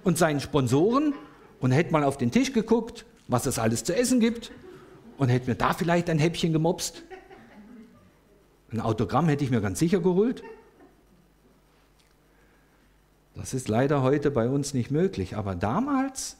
und 0.03 0.17
seinen 0.17 0.39
Sponsoren 0.39 1.13
und 1.61 1.71
hätte 1.71 1.91
mal 1.91 2.03
auf 2.03 2.17
den 2.17 2.31
Tisch 2.31 2.51
geguckt, 2.51 3.05
was 3.27 3.45
es 3.45 3.57
alles 3.57 3.83
zu 3.83 3.95
essen 3.95 4.19
gibt 4.19 4.51
und 5.17 5.29
hätte 5.29 5.49
mir 5.49 5.55
da 5.55 5.73
vielleicht 5.73 6.09
ein 6.09 6.19
Häppchen 6.19 6.51
gemopst. 6.51 7.03
Ein 8.71 8.81
Autogramm 8.81 9.27
hätte 9.29 9.43
ich 9.43 9.51
mir 9.51 9.61
ganz 9.61 9.79
sicher 9.79 9.99
geholt. 9.99 10.43
Das 13.35 13.53
ist 13.53 13.69
leider 13.69 14.01
heute 14.01 14.31
bei 14.31 14.49
uns 14.49 14.73
nicht 14.73 14.91
möglich, 14.91 15.37
aber 15.37 15.55
damals 15.55 16.37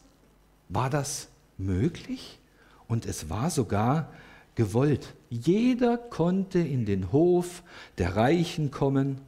war 0.70 0.90
das 0.90 1.30
möglich 1.58 2.40
und 2.88 3.06
es 3.06 3.30
war 3.30 3.50
sogar 3.50 4.12
gewollt. 4.56 5.14
Jeder 5.30 5.98
konnte 5.98 6.60
in 6.60 6.86
den 6.86 7.12
Hof 7.12 7.64
der 7.98 8.16
Reichen 8.16 8.72
kommen, 8.72 9.22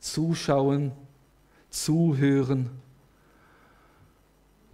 zuschauen, 0.00 0.92
zuhören. 1.70 2.70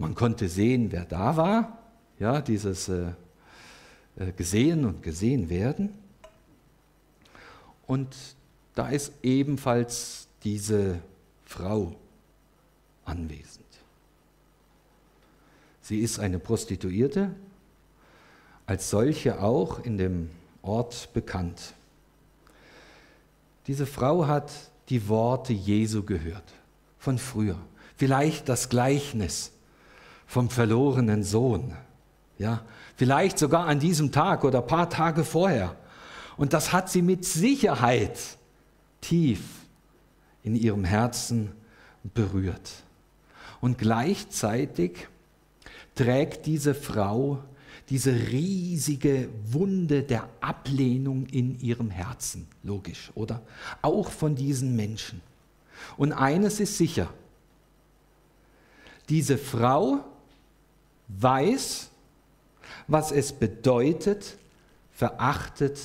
Man 0.01 0.15
konnte 0.15 0.49
sehen, 0.49 0.91
wer 0.91 1.05
da 1.05 1.37
war, 1.37 1.77
ja, 2.17 2.41
dieses 2.41 2.89
äh, 2.89 3.11
äh 4.15 4.31
gesehen 4.31 4.83
und 4.83 5.03
gesehen 5.03 5.47
werden. 5.47 5.93
Und 7.85 8.15
da 8.73 8.89
ist 8.89 9.13
ebenfalls 9.21 10.27
diese 10.43 11.01
Frau 11.45 11.95
anwesend. 13.05 13.67
Sie 15.83 15.99
ist 15.99 16.17
eine 16.17 16.39
Prostituierte, 16.39 17.35
als 18.65 18.89
solche 18.89 19.39
auch 19.39 19.85
in 19.85 19.99
dem 19.99 20.31
Ort 20.63 21.13
bekannt. 21.13 21.75
Diese 23.67 23.85
Frau 23.85 24.25
hat 24.25 24.51
die 24.89 25.07
Worte 25.07 25.53
Jesu 25.53 26.01
gehört, 26.01 26.53
von 26.97 27.19
früher. 27.19 27.59
Vielleicht 27.97 28.49
das 28.49 28.67
Gleichnis 28.67 29.51
vom 30.31 30.49
verlorenen 30.49 31.23
Sohn. 31.23 31.73
Ja, 32.37 32.63
vielleicht 32.95 33.37
sogar 33.37 33.67
an 33.67 33.81
diesem 33.81 34.13
Tag 34.13 34.45
oder 34.45 34.61
paar 34.61 34.89
Tage 34.89 35.25
vorher. 35.25 35.75
Und 36.37 36.53
das 36.53 36.71
hat 36.71 36.89
sie 36.89 37.01
mit 37.01 37.25
Sicherheit 37.25 38.17
tief 39.01 39.41
in 40.41 40.55
ihrem 40.55 40.85
Herzen 40.85 41.51
berührt. 42.13 42.71
Und 43.59 43.77
gleichzeitig 43.77 45.09
trägt 45.95 46.45
diese 46.45 46.75
Frau 46.75 47.43
diese 47.89 48.13
riesige 48.13 49.27
Wunde 49.47 50.01
der 50.03 50.29
Ablehnung 50.39 51.25
in 51.25 51.59
ihrem 51.59 51.89
Herzen, 51.89 52.47
logisch, 52.63 53.11
oder? 53.15 53.41
Auch 53.81 54.09
von 54.09 54.35
diesen 54.35 54.77
Menschen. 54.77 55.19
Und 55.97 56.13
eines 56.13 56.61
ist 56.61 56.77
sicher, 56.77 57.13
diese 59.09 59.37
Frau 59.37 60.05
weiß, 61.19 61.89
was 62.87 63.11
es 63.11 63.33
bedeutet, 63.33 64.37
verachtet 64.91 65.79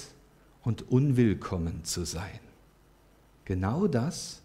und 0.62 0.90
unwillkommen 0.90 1.84
zu 1.84 2.04
sein. 2.04 2.40
Genau 3.44 3.86
das, 3.86 4.40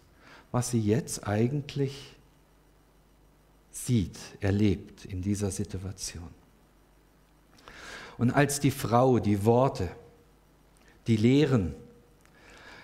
was 0.52 0.70
sie 0.70 0.80
jetzt 0.80 1.26
eigentlich 1.26 2.14
sieht, 3.70 4.18
erlebt 4.40 5.04
in 5.04 5.22
dieser 5.22 5.50
Situation. 5.50 6.28
Und 8.18 8.30
als 8.30 8.60
die 8.60 8.70
Frau 8.70 9.18
die 9.18 9.44
Worte, 9.44 9.88
die 11.06 11.16
Lehren 11.16 11.74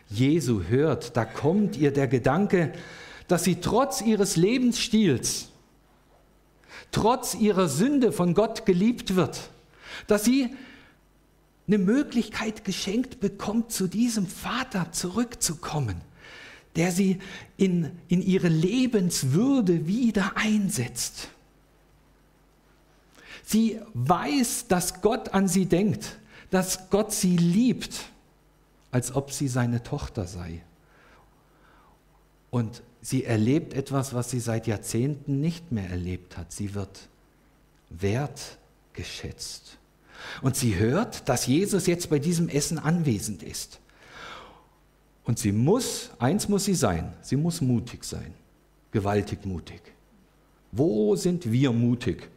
Jesu 0.08 0.62
hört, 0.64 1.16
da 1.16 1.24
kommt 1.24 1.76
ihr 1.76 1.92
der 1.92 2.08
Gedanke, 2.08 2.72
dass 3.28 3.44
sie 3.44 3.60
trotz 3.60 4.00
ihres 4.00 4.36
Lebensstils, 4.36 5.47
trotz 6.92 7.34
ihrer 7.34 7.68
Sünde 7.68 8.12
von 8.12 8.34
Gott 8.34 8.66
geliebt 8.66 9.14
wird, 9.14 9.50
dass 10.06 10.24
sie 10.24 10.54
eine 11.66 11.78
Möglichkeit 11.78 12.64
geschenkt 12.64 13.20
bekommt, 13.20 13.72
zu 13.72 13.86
diesem 13.86 14.26
Vater 14.26 14.90
zurückzukommen, 14.92 16.00
der 16.76 16.92
sie 16.92 17.18
in, 17.56 17.90
in 18.08 18.22
ihre 18.22 18.48
Lebenswürde 18.48 19.86
wieder 19.86 20.32
einsetzt. 20.36 21.28
Sie 23.44 23.80
weiß, 23.94 24.66
dass 24.68 25.00
Gott 25.02 25.34
an 25.34 25.48
sie 25.48 25.66
denkt, 25.66 26.18
dass 26.50 26.90
Gott 26.90 27.12
sie 27.12 27.36
liebt, 27.36 28.06
als 28.90 29.14
ob 29.14 29.32
sie 29.32 29.48
seine 29.48 29.82
Tochter 29.82 30.26
sei. 30.26 30.62
Und 32.50 32.82
sie 33.02 33.24
erlebt 33.24 33.74
etwas, 33.74 34.14
was 34.14 34.30
sie 34.30 34.40
seit 34.40 34.66
Jahrzehnten 34.66 35.40
nicht 35.40 35.72
mehr 35.72 35.88
erlebt 35.88 36.36
hat. 36.36 36.52
Sie 36.52 36.74
wird 36.74 37.08
wertgeschätzt. 37.90 39.78
Und 40.42 40.56
sie 40.56 40.76
hört, 40.76 41.28
dass 41.28 41.46
Jesus 41.46 41.86
jetzt 41.86 42.10
bei 42.10 42.18
diesem 42.18 42.48
Essen 42.48 42.78
anwesend 42.78 43.42
ist. 43.42 43.78
Und 45.24 45.38
sie 45.38 45.52
muss, 45.52 46.10
eins 46.18 46.48
muss 46.48 46.64
sie 46.64 46.74
sein, 46.74 47.12
sie 47.22 47.36
muss 47.36 47.60
mutig 47.60 48.04
sein, 48.04 48.32
gewaltig 48.92 49.44
mutig. 49.44 49.80
Wo 50.72 51.16
sind 51.16 51.50
wir 51.50 51.72
mutig? 51.72 52.28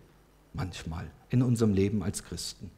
Manchmal 0.53 1.10
in 1.30 1.41
unserem 1.41 1.74
Leben 1.74 2.03
als 2.03 2.24
Christen. 2.24 2.70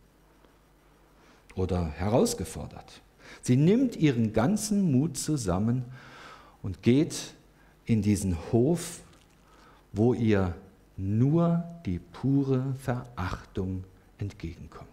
Oder 1.56 1.88
herausgefordert. 1.88 3.02
Sie 3.42 3.56
nimmt 3.56 3.96
ihren 3.96 4.34
ganzen 4.34 4.92
Mut 4.92 5.18
zusammen 5.18 5.86
und 6.62 6.82
geht 6.82 7.34
in 7.86 8.02
diesen 8.02 8.38
Hof, 8.52 9.02
wo 9.92 10.14
ihr 10.14 10.56
nur 10.98 11.64
die 11.86 12.00
pure 12.00 12.76
Verachtung 12.80 13.84
entgegenkommt. 14.18 14.88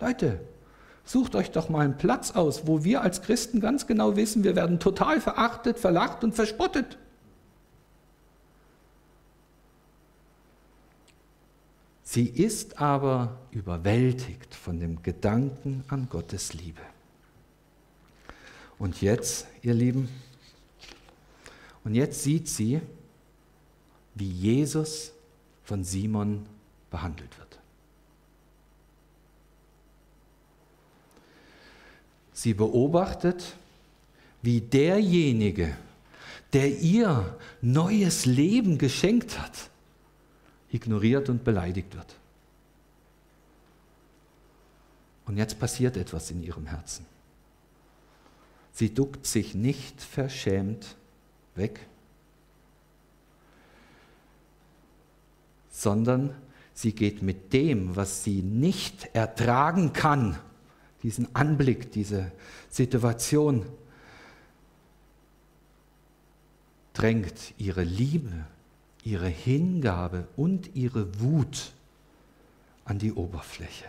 Leute, 0.00 0.40
sucht 1.04 1.34
euch 1.34 1.50
doch 1.50 1.68
mal 1.68 1.80
einen 1.84 1.98
Platz 1.98 2.32
aus, 2.32 2.66
wo 2.66 2.84
wir 2.84 3.02
als 3.02 3.22
Christen 3.22 3.60
ganz 3.60 3.86
genau 3.86 4.16
wissen, 4.16 4.44
wir 4.44 4.56
werden 4.56 4.80
total 4.80 5.20
verachtet, 5.20 5.78
verlacht 5.78 6.24
und 6.24 6.34
verspottet. 6.34 6.98
Sie 12.02 12.26
ist 12.26 12.80
aber 12.80 13.38
überwältigt 13.52 14.54
von 14.56 14.80
dem 14.80 15.00
Gedanken 15.02 15.84
an 15.86 16.08
Gottes 16.10 16.54
Liebe. 16.54 16.80
Und 18.80 19.00
jetzt, 19.00 19.46
ihr 19.62 19.74
Lieben, 19.74 20.08
und 21.84 21.94
jetzt 21.94 22.22
sieht 22.22 22.48
sie, 22.48 22.80
wie 24.14 24.30
Jesus 24.30 25.12
von 25.64 25.84
Simon 25.84 26.46
behandelt 26.90 27.38
wird. 27.38 27.58
Sie 32.32 32.54
beobachtet, 32.54 33.54
wie 34.42 34.60
derjenige, 34.60 35.76
der 36.52 36.78
ihr 36.80 37.38
neues 37.60 38.26
Leben 38.26 38.78
geschenkt 38.78 39.38
hat, 39.38 39.70
ignoriert 40.70 41.28
und 41.28 41.44
beleidigt 41.44 41.94
wird. 41.94 42.16
Und 45.26 45.36
jetzt 45.36 45.58
passiert 45.58 45.96
etwas 45.96 46.30
in 46.30 46.42
ihrem 46.42 46.66
Herzen. 46.66 47.06
Sie 48.72 48.92
duckt 48.92 49.26
sich 49.26 49.54
nicht 49.54 50.00
verschämt 50.00 50.96
weg, 51.60 51.86
sondern 55.70 56.34
sie 56.74 56.92
geht 56.92 57.22
mit 57.22 57.52
dem, 57.52 57.94
was 57.94 58.24
sie 58.24 58.42
nicht 58.42 59.10
ertragen 59.14 59.92
kann, 59.92 60.36
diesen 61.02 61.34
Anblick, 61.34 61.92
diese 61.92 62.32
Situation, 62.68 63.64
drängt 66.92 67.54
ihre 67.56 67.84
Liebe, 67.84 68.44
ihre 69.04 69.28
Hingabe 69.28 70.26
und 70.36 70.74
ihre 70.74 71.20
Wut 71.20 71.72
an 72.84 72.98
die 72.98 73.12
Oberfläche. 73.12 73.86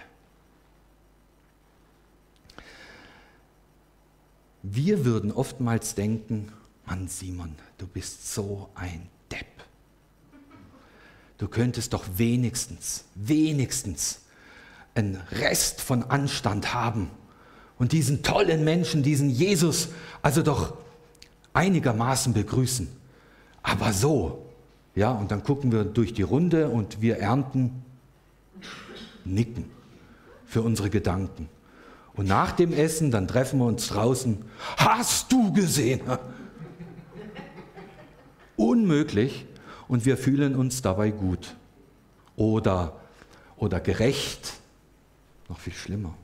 Wir 4.64 5.06
würden 5.06 5.32
oftmals 5.32 5.96
denken, 5.96 6.52
Mann 6.86 7.08
Simon, 7.08 7.56
du 7.78 7.88
bist 7.88 8.34
so 8.34 8.70
ein 8.76 9.08
Depp. 9.32 9.46
Du 11.38 11.48
könntest 11.48 11.94
doch 11.94 12.06
wenigstens, 12.18 13.06
wenigstens 13.16 14.22
einen 14.94 15.16
Rest 15.32 15.82
von 15.82 16.04
Anstand 16.04 16.74
haben 16.74 17.10
und 17.80 17.94
diesen 17.94 18.24
tollen 18.24 18.64
Menschen, 18.64 19.04
diesen 19.04 19.30
Jesus, 19.30 19.90
also 20.22 20.44
doch 20.44 20.78
einigermaßen 21.54 22.34
begrüßen. 22.34 22.88
Aber 23.64 23.94
so, 23.94 24.46
ja, 24.96 25.12
und 25.12 25.32
dann 25.32 25.44
gucken 25.44 25.72
wir 25.72 25.84
durch 25.84 26.14
die 26.14 26.22
Runde 26.22 26.70
und 26.70 27.02
wir 27.02 27.18
ernten 27.18 27.84
Nicken 29.24 29.66
für 30.46 30.62
unsere 30.62 30.90
Gedanken. 30.90 31.48
Und 32.14 32.28
nach 32.28 32.52
dem 32.52 32.74
Essen, 32.74 33.10
dann 33.10 33.28
treffen 33.28 33.60
wir 33.60 33.66
uns 33.66 33.88
draußen. 33.88 34.44
Hast 34.78 35.32
du 35.32 35.54
gesehen? 35.54 36.02
Unmöglich. 38.62 39.46
Und 39.88 40.06
wir 40.06 40.18
fühlen 40.18 40.56
uns 40.56 40.82
dabei 40.82 41.10
gut 41.12 41.56
oder, 42.36 43.02
oder 43.58 43.80
gerecht. 43.80 44.54
Noch 45.50 45.60
viel 45.60 45.74
schlimmer. 45.74 46.16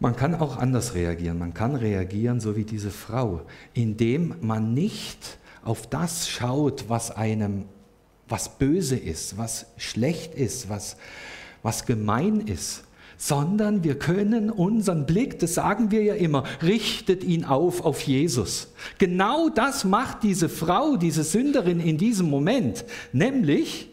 Man 0.00 0.16
kann 0.16 0.34
auch 0.34 0.56
anders 0.56 0.94
reagieren. 0.94 1.38
Man 1.38 1.54
kann 1.54 1.76
reagieren, 1.76 2.40
so 2.40 2.56
wie 2.56 2.64
diese 2.64 2.90
Frau, 2.90 3.42
indem 3.72 4.34
man 4.40 4.74
nicht 4.74 5.38
auf 5.62 5.86
das 5.88 6.28
schaut, 6.28 6.88
was 6.88 7.12
einem, 7.12 7.66
was 8.28 8.58
böse 8.58 8.96
ist, 8.96 9.38
was 9.38 9.66
schlecht 9.76 10.34
ist, 10.34 10.68
was, 10.68 10.96
was 11.62 11.86
gemein 11.86 12.40
ist, 12.40 12.82
sondern 13.22 13.84
wir 13.84 14.00
können 14.00 14.50
unseren 14.50 15.06
Blick, 15.06 15.38
das 15.38 15.54
sagen 15.54 15.92
wir 15.92 16.02
ja 16.02 16.14
immer, 16.14 16.42
richtet 16.60 17.22
ihn 17.22 17.44
auf 17.44 17.84
auf 17.84 18.00
Jesus. 18.00 18.72
Genau 18.98 19.48
das 19.48 19.84
macht 19.84 20.24
diese 20.24 20.48
Frau, 20.48 20.96
diese 20.96 21.22
Sünderin 21.22 21.78
in 21.78 21.98
diesem 21.98 22.28
Moment, 22.28 22.84
nämlich 23.12 23.88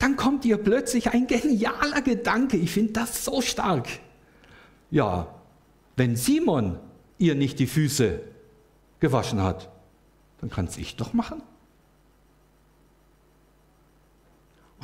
dann 0.00 0.16
kommt 0.16 0.44
ihr 0.44 0.56
plötzlich 0.56 1.10
ein 1.10 1.28
genialer 1.28 2.02
Gedanke. 2.02 2.56
Ich 2.56 2.72
finde 2.72 2.94
das 2.94 3.24
so 3.24 3.40
stark. 3.40 3.86
Ja, 4.90 5.32
wenn 5.94 6.16
Simon 6.16 6.80
ihr 7.18 7.36
nicht 7.36 7.60
die 7.60 7.68
Füße 7.68 8.18
gewaschen 8.98 9.40
hat, 9.40 9.70
dann 10.40 10.50
kann 10.50 10.64
es 10.64 10.76
ich 10.76 10.96
doch 10.96 11.12
machen. 11.12 11.40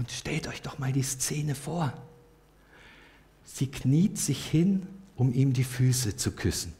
Und 0.00 0.10
stellt 0.10 0.48
euch 0.48 0.62
doch 0.62 0.78
mal 0.78 0.92
die 0.92 1.02
Szene 1.02 1.54
vor. 1.54 1.92
Sie 3.44 3.66
kniet 3.66 4.16
sich 4.16 4.46
hin, 4.46 4.86
um 5.14 5.34
ihm 5.34 5.52
die 5.52 5.62
Füße 5.62 6.16
zu 6.16 6.30
küssen, 6.30 6.72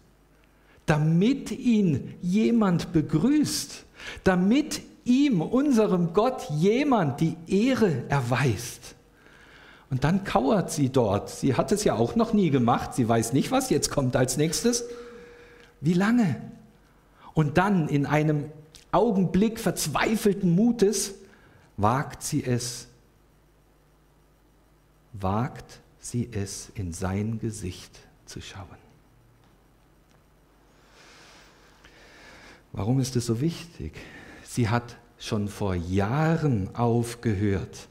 damit 0.86 1.50
ihn 1.50 2.14
jemand 2.22 2.94
begrüßt, 2.94 3.84
damit 4.24 4.80
ihm, 5.04 5.42
unserem 5.42 6.14
Gott, 6.14 6.48
jemand 6.48 7.20
die 7.20 7.36
Ehre 7.46 8.04
erweist. 8.08 8.94
Und 9.90 10.04
dann 10.04 10.24
kauert 10.24 10.72
sie 10.72 10.88
dort. 10.88 11.28
Sie 11.28 11.56
hat 11.56 11.72
es 11.72 11.84
ja 11.84 11.96
auch 11.96 12.16
noch 12.16 12.32
nie 12.32 12.48
gemacht. 12.48 12.94
Sie 12.94 13.06
weiß 13.06 13.34
nicht, 13.34 13.50
was 13.50 13.68
jetzt 13.68 13.90
kommt 13.90 14.16
als 14.16 14.38
nächstes. 14.38 14.84
Wie 15.82 15.92
lange? 15.92 16.40
Und 17.34 17.58
dann 17.58 17.86
in 17.86 18.06
einem 18.06 18.46
Augenblick 18.92 19.60
verzweifelten 19.60 20.54
Mutes 20.54 21.16
wagt 21.76 22.22
sie 22.22 22.42
es, 22.42 22.86
wagt 25.12 25.80
sie 25.98 26.28
es, 26.32 26.70
in 26.74 26.92
sein 26.92 27.38
Gesicht 27.38 27.98
zu 28.26 28.40
schauen. 28.40 28.78
Warum 32.72 33.00
ist 33.00 33.16
es 33.16 33.26
so 33.26 33.40
wichtig? 33.40 33.92
Sie 34.44 34.68
hat 34.68 34.96
schon 35.18 35.48
vor 35.48 35.74
Jahren 35.74 36.74
aufgehört, 36.74 37.88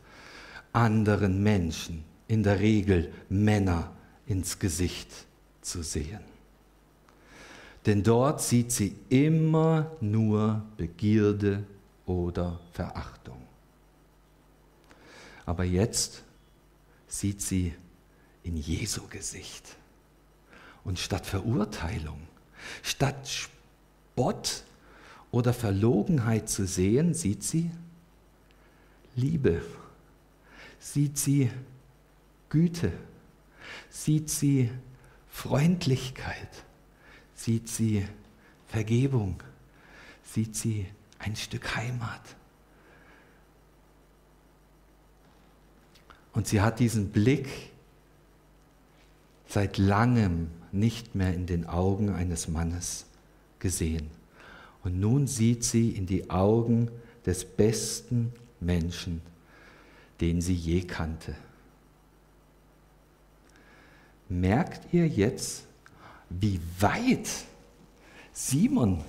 anderen 0.73 1.43
Menschen, 1.43 2.03
in 2.27 2.43
der 2.43 2.60
Regel 2.60 3.12
Männer, 3.29 3.91
ins 4.25 4.60
Gesicht 4.60 5.10
zu 5.62 5.84
sehen. 5.84 6.21
Denn 7.86 8.03
dort 8.03 8.41
sieht 8.41 8.71
sie 8.71 8.95
immer 9.10 9.91
nur 9.99 10.62
Begierde 10.77 11.63
oder 12.05 12.60
Verachtung. 12.71 13.41
Aber 15.45 15.63
jetzt 15.63 16.23
sieht 17.09 17.41
sie 17.41 17.73
in 18.43 18.55
Jesu 18.55 19.07
Gesicht. 19.09 19.75
Und 20.85 20.97
statt 20.97 21.25
Verurteilung, 21.25 22.21
statt 22.81 23.27
Spott 23.27 24.63
oder 25.31 25.53
Verlogenheit 25.53 26.49
zu 26.49 26.65
sehen, 26.65 27.13
sieht 27.13 27.43
sie 27.43 27.69
Liebe, 29.15 29.61
sieht 30.79 31.17
sie 31.17 31.51
Güte, 32.47 32.93
sieht 33.89 34.29
sie 34.29 34.71
Freundlichkeit, 35.29 36.63
sieht 37.35 37.67
sie 37.67 38.07
Vergebung, 38.67 39.43
sieht 40.23 40.55
sie 40.55 40.87
ein 41.17 41.35
Stück 41.35 41.75
Heimat. 41.75 42.21
Und 46.39 46.47
sie 46.47 46.62
hat 46.62 46.80
diesen 46.80 47.10
Blick 47.10 47.49
seit 49.45 49.78
langem 49.78 50.49
nicht 50.71 51.13
mehr 51.13 51.34
in 51.34 51.47
den 51.47 51.67
Augen 51.67 52.12
eines 52.12 52.47
Mannes 52.47 53.08
gesehen. 53.60 54.10
Und 54.86 55.02
nun 55.02 55.28
sieht 55.28 55.65
sie 55.65 55.89
in 55.89 56.06
die 56.06 56.30
Augen 56.30 56.89
des 57.25 57.43
besten 57.43 58.32
Menschen, 58.62 59.21
den 60.21 60.39
sie 60.39 60.54
je 60.54 60.84
kannte. 60.84 61.36
Merkt 64.30 64.93
ihr 64.93 65.10
jetzt, 65.10 65.65
wie 66.30 66.62
weit 66.80 67.28
Simon 68.32 69.04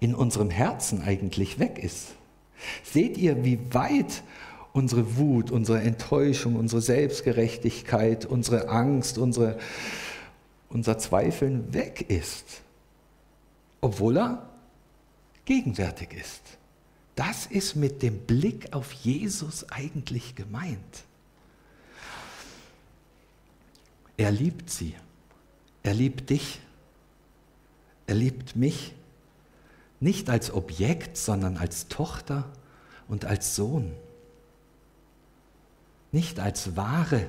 in 0.00 0.16
unserem 0.16 0.50
Herzen 0.50 1.00
eigentlich 1.00 1.60
weg 1.60 1.78
ist? 1.78 2.16
Seht 2.82 3.18
ihr, 3.18 3.44
wie 3.44 3.72
weit 3.72 4.24
unsere 4.76 5.16
Wut, 5.16 5.50
unsere 5.50 5.80
Enttäuschung, 5.80 6.54
unsere 6.54 6.82
Selbstgerechtigkeit, 6.82 8.26
unsere 8.26 8.68
Angst, 8.68 9.16
unsere, 9.16 9.58
unser 10.68 10.98
Zweifeln 10.98 11.72
weg 11.72 12.10
ist, 12.10 12.60
obwohl 13.80 14.18
er 14.18 14.50
gegenwärtig 15.46 16.12
ist. 16.12 16.42
Das 17.14 17.46
ist 17.46 17.74
mit 17.74 18.02
dem 18.02 18.18
Blick 18.18 18.74
auf 18.74 18.92
Jesus 18.92 19.64
eigentlich 19.70 20.34
gemeint. 20.34 21.04
Er 24.18 24.30
liebt 24.30 24.68
sie. 24.68 24.94
Er 25.82 25.94
liebt 25.94 26.28
dich. 26.28 26.60
Er 28.06 28.14
liebt 28.14 28.56
mich. 28.56 28.94
Nicht 30.00 30.28
als 30.28 30.52
Objekt, 30.52 31.16
sondern 31.16 31.56
als 31.56 31.88
Tochter 31.88 32.52
und 33.08 33.24
als 33.24 33.56
Sohn. 33.56 33.94
Nicht 36.12 36.40
als 36.40 36.76
Ware 36.76 37.26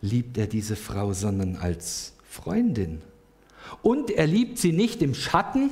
liebt 0.00 0.36
er 0.36 0.46
diese 0.46 0.76
Frau, 0.76 1.12
sondern 1.12 1.56
als 1.56 2.14
Freundin. 2.24 3.02
Und 3.82 4.10
er 4.10 4.26
liebt 4.26 4.58
sie 4.58 4.72
nicht 4.72 5.02
im 5.02 5.14
Schatten, 5.14 5.70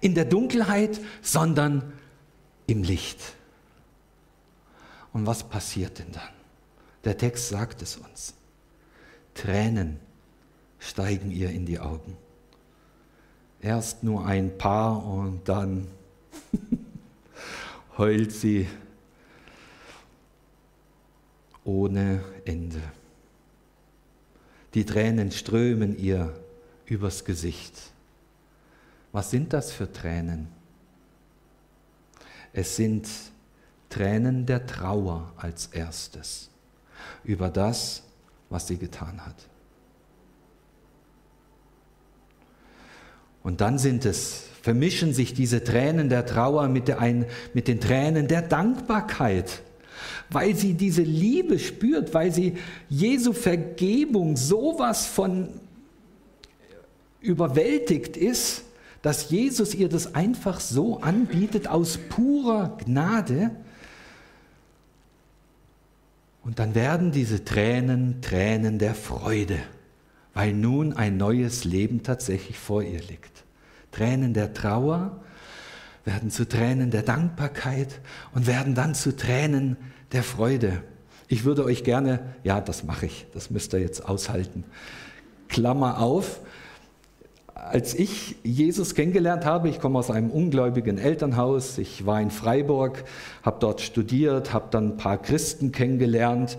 in 0.00 0.14
der 0.14 0.24
Dunkelheit, 0.24 1.00
sondern 1.22 1.92
im 2.66 2.82
Licht. 2.82 3.20
Und 5.12 5.26
was 5.26 5.48
passiert 5.48 5.98
denn 5.98 6.12
dann? 6.12 6.28
Der 7.04 7.16
Text 7.16 7.48
sagt 7.48 7.82
es 7.82 7.96
uns. 7.96 8.34
Tränen 9.34 9.98
steigen 10.78 11.30
ihr 11.30 11.50
in 11.50 11.66
die 11.66 11.78
Augen. 11.78 12.16
Erst 13.60 14.02
nur 14.02 14.26
ein 14.26 14.58
paar 14.58 15.04
und 15.04 15.48
dann 15.48 15.86
heult 17.98 18.32
sie 18.32 18.66
ohne 21.66 22.20
Ende. 22.44 22.80
Die 24.74 24.84
Tränen 24.84 25.30
strömen 25.30 25.98
ihr 25.98 26.32
übers 26.86 27.24
Gesicht. 27.24 27.74
Was 29.12 29.30
sind 29.30 29.52
das 29.52 29.72
für 29.72 29.92
Tränen? 29.92 30.48
Es 32.52 32.76
sind 32.76 33.08
Tränen 33.90 34.46
der 34.46 34.66
Trauer 34.66 35.32
als 35.36 35.66
erstes 35.66 36.50
über 37.24 37.48
das, 37.48 38.02
was 38.48 38.66
sie 38.66 38.78
getan 38.78 39.24
hat. 39.24 39.48
Und 43.42 43.60
dann 43.60 43.78
sind 43.78 44.04
es, 44.04 44.44
vermischen 44.62 45.14
sich 45.14 45.32
diese 45.32 45.62
Tränen 45.62 46.08
der 46.08 46.26
Trauer 46.26 46.68
mit, 46.68 46.88
der, 46.88 46.98
mit 47.54 47.68
den 47.68 47.80
Tränen 47.80 48.26
der 48.26 48.42
Dankbarkeit, 48.42 49.62
weil 50.30 50.54
sie 50.54 50.74
diese 50.74 51.02
Liebe 51.02 51.58
spürt, 51.58 52.14
weil 52.14 52.32
sie 52.32 52.54
Jesu 52.88 53.32
Vergebung 53.32 54.36
sowas 54.36 55.06
von 55.06 55.48
überwältigt 57.20 58.16
ist, 58.16 58.62
dass 59.02 59.30
Jesus 59.30 59.74
ihr 59.74 59.88
das 59.88 60.14
einfach 60.14 60.60
so 60.60 61.00
anbietet 61.00 61.68
aus 61.68 61.98
purer 62.08 62.76
Gnade. 62.84 63.50
Und 66.42 66.58
dann 66.58 66.74
werden 66.74 67.12
diese 67.12 67.44
Tränen 67.44 68.20
Tränen 68.20 68.78
der 68.78 68.94
Freude, 68.94 69.58
weil 70.34 70.52
nun 70.52 70.92
ein 70.92 71.16
neues 71.16 71.64
Leben 71.64 72.02
tatsächlich 72.02 72.58
vor 72.58 72.82
ihr 72.82 73.00
liegt. 73.00 73.44
Tränen 73.92 74.34
der 74.34 74.54
Trauer 74.54 75.20
werden 76.06 76.30
zu 76.30 76.48
Tränen 76.48 76.90
der 76.90 77.02
Dankbarkeit 77.02 78.00
und 78.34 78.46
werden 78.46 78.74
dann 78.74 78.94
zu 78.94 79.14
Tränen 79.14 79.76
der 80.12 80.22
Freude. 80.22 80.82
Ich 81.28 81.44
würde 81.44 81.64
euch 81.64 81.82
gerne, 81.82 82.20
ja, 82.44 82.60
das 82.60 82.84
mache 82.84 83.06
ich, 83.06 83.26
das 83.34 83.50
müsst 83.50 83.74
ihr 83.74 83.80
jetzt 83.80 84.08
aushalten. 84.08 84.64
Klammer 85.48 86.00
auf, 86.00 86.40
als 87.54 87.94
ich 87.94 88.36
Jesus 88.44 88.94
kennengelernt 88.94 89.44
habe, 89.44 89.68
ich 89.68 89.80
komme 89.80 89.98
aus 89.98 90.10
einem 90.10 90.30
ungläubigen 90.30 90.98
Elternhaus, 90.98 91.78
ich 91.78 92.06
war 92.06 92.20
in 92.20 92.30
Freiburg, 92.30 93.02
habe 93.42 93.56
dort 93.58 93.80
studiert, 93.80 94.52
habe 94.52 94.68
dann 94.70 94.90
ein 94.90 94.96
paar 94.96 95.20
Christen 95.20 95.72
kennengelernt, 95.72 96.56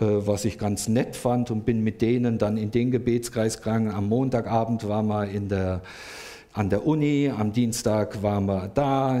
äh, 0.00 0.06
was 0.06 0.44
ich 0.44 0.58
ganz 0.58 0.88
nett 0.88 1.14
fand 1.14 1.52
und 1.52 1.64
bin 1.64 1.84
mit 1.84 2.02
denen 2.02 2.38
dann 2.38 2.56
in 2.56 2.72
den 2.72 2.90
Gebetskreis 2.90 3.58
gegangen. 3.58 3.92
Am 3.92 4.08
Montagabend 4.08 4.88
waren 4.88 5.06
wir 5.06 5.28
in 5.28 5.48
der, 5.48 5.82
an 6.54 6.70
der 6.70 6.86
Uni, 6.86 7.32
am 7.36 7.52
Dienstag 7.52 8.22
waren 8.22 8.46
wir 8.46 8.70
da, 8.72 9.20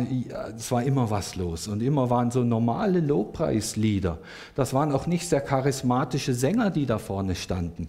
es 0.56 0.70
war 0.70 0.84
immer 0.84 1.10
was 1.10 1.34
los 1.34 1.66
und 1.66 1.82
immer 1.82 2.08
waren 2.08 2.30
so 2.30 2.44
normale 2.44 3.00
Lobpreislieder. 3.00 4.18
Das 4.54 4.72
waren 4.72 4.92
auch 4.92 5.08
nicht 5.08 5.28
sehr 5.28 5.40
charismatische 5.40 6.32
Sänger, 6.32 6.70
die 6.70 6.86
da 6.86 6.98
vorne 6.98 7.34
standen. 7.34 7.88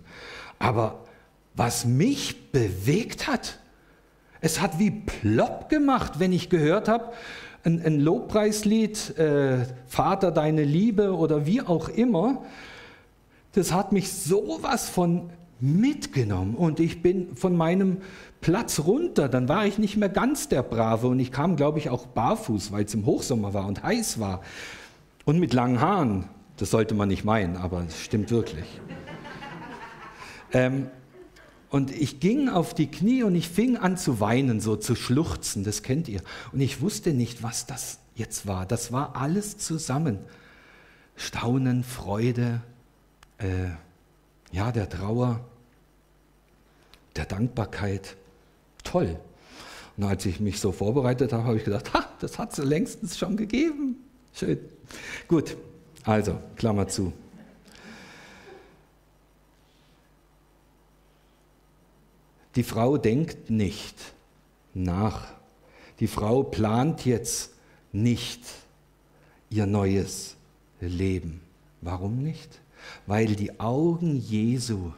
Aber 0.57 0.99
was 1.55 1.85
mich 1.85 2.51
bewegt 2.51 3.27
hat. 3.27 3.59
Es 4.41 4.61
hat 4.61 4.79
wie 4.79 4.91
plopp 4.91 5.69
gemacht, 5.69 6.19
wenn 6.19 6.33
ich 6.33 6.49
gehört 6.49 6.87
habe, 6.87 7.13
ein, 7.63 7.81
ein 7.83 7.99
Lobpreislied, 7.99 9.17
äh, 9.17 9.65
Vater, 9.87 10.31
deine 10.31 10.63
Liebe 10.63 11.15
oder 11.15 11.45
wie 11.45 11.61
auch 11.61 11.87
immer. 11.87 12.43
Das 13.53 13.71
hat 13.71 13.91
mich 13.91 14.11
sowas 14.11 14.89
von 14.89 15.29
mitgenommen 15.59 16.55
und 16.55 16.79
ich 16.79 17.01
bin 17.01 17.35
von 17.35 17.55
meinem 17.55 17.97
Platz 18.45 18.81
runter. 18.81 19.27
Dann 19.27 19.49
war 19.49 19.65
ich 19.65 19.79
nicht 19.79 19.97
mehr 19.97 20.07
ganz 20.07 20.47
der 20.47 20.61
Brave 20.61 21.07
und 21.07 21.19
ich 21.19 21.31
kam, 21.31 21.55
glaube 21.55 21.79
ich, 21.79 21.89
auch 21.89 22.05
barfuß, 22.05 22.71
weil 22.71 22.85
es 22.85 22.93
im 22.93 23.07
Hochsommer 23.07 23.55
war 23.55 23.65
und 23.65 23.81
heiß 23.81 24.19
war 24.19 24.41
und 25.25 25.39
mit 25.39 25.51
langen 25.51 25.81
Haaren. 25.81 26.29
Das 26.57 26.69
sollte 26.69 26.93
man 26.93 27.07
nicht 27.07 27.25
meinen, 27.25 27.57
aber 27.57 27.83
es 27.87 27.99
stimmt 27.99 28.29
wirklich. 28.29 28.65
ähm, 30.53 30.91
und 31.71 31.89
ich 31.89 32.19
ging 32.19 32.47
auf 32.47 32.75
die 32.75 32.85
Knie 32.85 33.23
und 33.23 33.33
ich 33.33 33.49
fing 33.49 33.77
an 33.77 33.97
zu 33.97 34.19
weinen, 34.19 34.59
so 34.59 34.75
zu 34.75 34.93
schluchzen, 34.95 35.63
das 35.63 35.81
kennt 35.81 36.07
ihr. 36.07 36.21
Und 36.51 36.61
ich 36.61 36.81
wusste 36.81 37.13
nicht, 37.13 37.41
was 37.41 37.65
das 37.65 37.97
jetzt 38.13 38.45
war. 38.45 38.67
Das 38.67 38.91
war 38.91 39.15
alles 39.15 39.57
zusammen. 39.57 40.19
Staunen, 41.15 41.83
Freude, 41.83 42.61
äh, 43.39 43.69
ja, 44.51 44.71
der 44.71 44.87
Trauer, 44.87 45.39
der 47.15 47.25
Dankbarkeit. 47.25 48.15
Toll. 48.85 49.19
Und 49.97 50.05
als 50.05 50.25
ich 50.25 50.39
mich 50.39 50.61
so 50.61 50.71
vorbereitet 50.71 51.33
habe, 51.33 51.43
habe 51.43 51.57
ich 51.57 51.65
gedacht, 51.65 51.93
ha, 51.93 52.07
das 52.21 52.39
hat 52.39 52.57
es 52.57 52.63
längstens 52.63 53.17
schon 53.17 53.35
gegeben. 53.35 53.97
Schön. 54.33 54.59
Gut, 55.27 55.57
also, 56.03 56.39
Klammer 56.55 56.87
zu. 56.87 57.11
Die 62.55 62.63
Frau 62.63 62.97
denkt 62.97 63.49
nicht 63.49 63.97
nach. 64.73 65.33
Die 65.99 66.07
Frau 66.07 66.43
plant 66.43 67.05
jetzt 67.05 67.51
nicht 67.91 68.41
ihr 69.49 69.65
neues 69.65 70.35
Leben. 70.79 71.41
Warum 71.81 72.21
nicht? 72.21 72.59
Weil 73.07 73.35
die 73.35 73.59
Augen 73.59 74.17
Jesu 74.17 74.91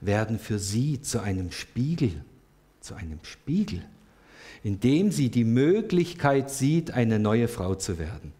werden 0.00 0.38
für 0.38 0.58
sie 0.58 1.00
zu 1.00 1.20
einem 1.20 1.50
Spiegel, 1.50 2.24
zu 2.88 2.94
einem 2.94 3.18
Spiegel, 3.22 3.84
in 4.64 4.80
dem 4.80 5.12
sie 5.12 5.28
die 5.28 5.44
Möglichkeit 5.44 6.50
sieht, 6.50 6.90
eine 6.92 7.18
neue 7.18 7.46
Frau 7.46 7.74
zu 7.74 7.98
werden. 7.98 8.32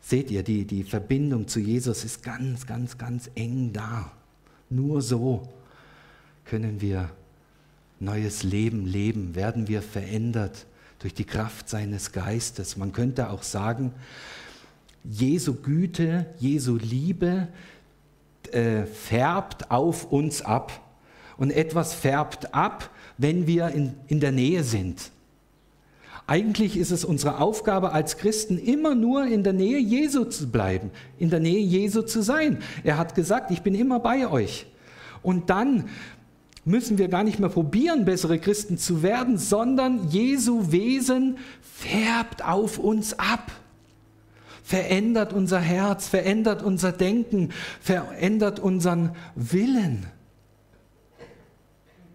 Seht 0.00 0.30
ihr, 0.30 0.42
die, 0.42 0.64
die 0.64 0.82
Verbindung 0.82 1.46
zu 1.46 1.60
Jesus 1.60 2.04
ist 2.04 2.24
ganz, 2.24 2.66
ganz, 2.66 2.98
ganz 2.98 3.30
eng 3.36 3.72
da. 3.72 4.10
Nur 4.70 5.02
so 5.02 5.48
können 6.44 6.80
wir 6.80 7.10
neues 8.00 8.42
Leben 8.42 8.86
leben, 8.86 9.34
werden 9.36 9.68
wir 9.68 9.80
verändert 9.80 10.66
durch 10.98 11.14
die 11.14 11.24
Kraft 11.24 11.68
seines 11.68 12.10
Geistes. 12.10 12.76
Man 12.76 12.92
könnte 12.92 13.30
auch 13.30 13.44
sagen, 13.44 13.92
Jesu 15.04 15.54
Güte, 15.54 16.26
Jesu 16.38 16.76
Liebe 16.76 17.48
äh, 18.50 18.84
färbt 18.84 19.70
auf 19.70 20.10
uns 20.10 20.42
ab 20.42 20.87
und 21.38 21.50
etwas 21.50 21.94
färbt 21.94 22.54
ab, 22.54 22.90
wenn 23.16 23.46
wir 23.46 23.68
in, 23.68 23.94
in 24.08 24.20
der 24.20 24.32
Nähe 24.32 24.64
sind. 24.64 25.10
Eigentlich 26.26 26.76
ist 26.76 26.90
es 26.90 27.06
unsere 27.06 27.40
Aufgabe 27.40 27.92
als 27.92 28.18
Christen, 28.18 28.58
immer 28.58 28.94
nur 28.94 29.24
in 29.24 29.44
der 29.44 29.54
Nähe 29.54 29.78
Jesu 29.78 30.24
zu 30.24 30.50
bleiben, 30.50 30.90
in 31.18 31.30
der 31.30 31.40
Nähe 31.40 31.60
Jesu 31.60 32.02
zu 32.02 32.22
sein. 32.22 32.58
Er 32.84 32.98
hat 32.98 33.14
gesagt, 33.14 33.50
ich 33.50 33.62
bin 33.62 33.74
immer 33.74 33.98
bei 33.98 34.28
euch. 34.28 34.66
Und 35.22 35.48
dann 35.48 35.88
müssen 36.66 36.98
wir 36.98 37.08
gar 37.08 37.24
nicht 37.24 37.38
mehr 37.38 37.48
probieren, 37.48 38.04
bessere 38.04 38.38
Christen 38.38 38.76
zu 38.76 39.02
werden, 39.02 39.38
sondern 39.38 40.08
Jesu 40.10 40.70
Wesen 40.70 41.38
färbt 41.62 42.44
auf 42.44 42.78
uns 42.78 43.18
ab. 43.18 43.50
Verändert 44.62 45.32
unser 45.32 45.60
Herz, 45.60 46.08
verändert 46.08 46.62
unser 46.62 46.92
Denken, 46.92 47.50
verändert 47.80 48.60
unseren 48.60 49.12
Willen 49.34 50.06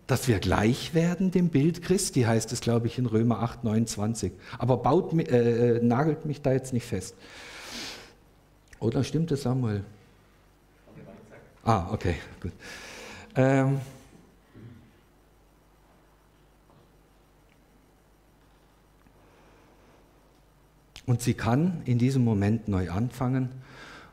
dass 0.07 0.27
wir 0.27 0.39
gleich 0.39 0.93
werden 0.93 1.31
dem 1.31 1.49
Bild 1.49 1.81
Christi, 1.81 2.23
heißt 2.23 2.51
es, 2.51 2.61
glaube 2.61 2.87
ich, 2.87 2.97
in 2.97 3.05
Römer 3.05 3.39
8, 3.41 3.63
29. 3.63 4.33
Aber 4.57 4.77
baut, 4.77 5.13
äh, 5.13 5.77
äh, 5.77 5.83
nagelt 5.83 6.25
mich 6.25 6.41
da 6.41 6.51
jetzt 6.51 6.73
nicht 6.73 6.85
fest. 6.85 7.15
Oder 8.79 9.03
stimmt 9.03 9.31
es, 9.31 9.43
Samuel? 9.43 9.83
Ah, 11.63 11.87
okay, 11.93 12.15
gut. 12.41 12.51
Ähm, 13.35 13.79
und 21.05 21.21
sie 21.21 21.33
kann 21.33 21.81
in 21.85 21.97
diesem 21.97 22.25
Moment 22.25 22.67
neu 22.67 22.91
anfangen 22.91 23.49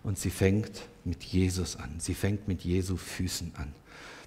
und 0.05 0.19
sie 0.19 0.31
fängt 0.31 0.83
mit 1.05 1.25
Jesus 1.25 1.75
an. 1.75 1.97
Sie 1.99 2.15
fängt 2.15 2.47
mit 2.47 2.63
Jesu 2.63 2.97
Füßen 2.97 3.53
an 3.57 3.75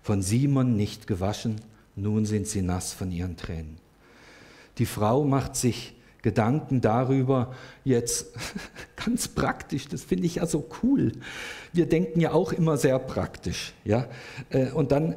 von 0.04 0.22
Simon 0.22 0.76
nicht 0.76 1.08
gewaschen, 1.08 1.56
nun 1.96 2.26
sind 2.26 2.48
sie 2.48 2.62
nass 2.62 2.94
von 2.94 3.12
ihren 3.12 3.38
Tränen. 3.38 3.78
Die 4.78 4.86
Frau 4.86 5.24
macht 5.24 5.56
sich 5.56 5.96
Gedanken 6.22 6.82
darüber, 6.82 7.54
jetzt 7.84 8.34
ganz 8.96 9.28
praktisch, 9.28 9.88
das 9.88 10.04
finde 10.04 10.26
ich 10.26 10.36
ja 10.36 10.46
so 10.46 10.70
cool. 10.84 11.14
Wir 11.72 11.86
denken 11.86 12.20
ja 12.20 12.32
auch 12.32 12.54
immer 12.54 12.78
sehr 12.78 13.00
praktisch. 13.00 13.74
Ja? 13.84 14.08
Äh, 14.50 14.72
und 14.72 14.92
dann, 14.92 15.16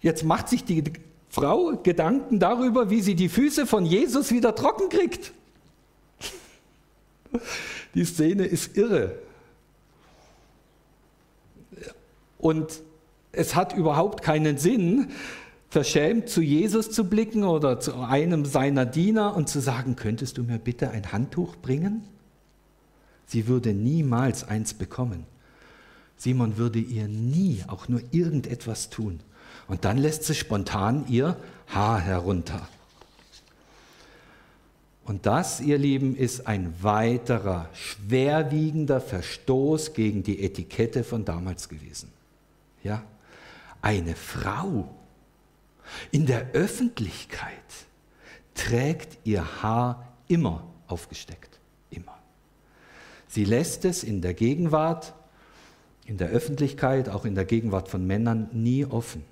jetzt 0.00 0.24
macht 0.24 0.48
sich 0.48 0.64
die 0.64 0.84
Frau 1.28 1.76
Gedanken 1.82 2.38
darüber, 2.38 2.90
wie 2.90 3.00
sie 3.00 3.14
die 3.14 3.28
Füße 3.28 3.66
von 3.66 3.84
Jesus 3.84 4.30
wieder 4.30 4.54
trocken 4.54 4.88
kriegt. 4.88 5.32
Die 7.94 8.04
Szene 8.04 8.44
ist 8.44 8.76
irre. 8.76 9.18
Und 12.38 12.80
es 13.36 13.54
hat 13.54 13.74
überhaupt 13.74 14.22
keinen 14.22 14.58
Sinn, 14.58 15.08
verschämt 15.70 16.28
zu 16.28 16.40
Jesus 16.40 16.90
zu 16.90 17.04
blicken 17.04 17.44
oder 17.44 17.80
zu 17.80 17.96
einem 18.00 18.44
seiner 18.44 18.86
Diener 18.86 19.36
und 19.36 19.48
zu 19.48 19.60
sagen, 19.60 19.96
könntest 19.96 20.38
du 20.38 20.44
mir 20.44 20.58
bitte 20.58 20.90
ein 20.90 21.12
Handtuch 21.12 21.56
bringen? 21.56 22.04
Sie 23.26 23.48
würde 23.48 23.72
niemals 23.72 24.46
eins 24.46 24.74
bekommen. 24.74 25.26
Simon 26.16 26.56
würde 26.56 26.78
ihr 26.78 27.08
nie 27.08 27.64
auch 27.66 27.88
nur 27.88 28.00
irgendetwas 28.12 28.90
tun. 28.90 29.20
Und 29.66 29.84
dann 29.84 29.98
lässt 29.98 30.24
sie 30.24 30.34
spontan 30.34 31.06
ihr 31.08 31.36
Haar 31.66 32.00
herunter. 32.00 32.68
Und 35.04 35.26
das, 35.26 35.60
ihr 35.60 35.76
Lieben, 35.76 36.16
ist 36.16 36.46
ein 36.46 36.74
weiterer 36.82 37.68
schwerwiegender 37.74 39.00
Verstoß 39.00 39.92
gegen 39.92 40.22
die 40.22 40.42
Etikette 40.42 41.04
von 41.04 41.24
damals 41.24 41.68
gewesen. 41.68 42.10
Ja? 42.82 43.02
Eine 43.84 44.14
Frau 44.14 44.88
in 46.10 46.24
der 46.24 46.52
Öffentlichkeit 46.52 47.52
trägt 48.54 49.18
ihr 49.24 49.62
Haar 49.62 50.14
immer 50.26 50.64
aufgesteckt. 50.86 51.60
Immer. 51.90 52.16
Sie 53.28 53.44
lässt 53.44 53.84
es 53.84 54.02
in 54.02 54.22
der 54.22 54.32
Gegenwart, 54.32 55.12
in 56.06 56.16
der 56.16 56.30
Öffentlichkeit, 56.30 57.10
auch 57.10 57.26
in 57.26 57.34
der 57.34 57.44
Gegenwart 57.44 57.90
von 57.90 58.06
Männern 58.06 58.48
nie 58.52 58.86
offen. 58.86 59.22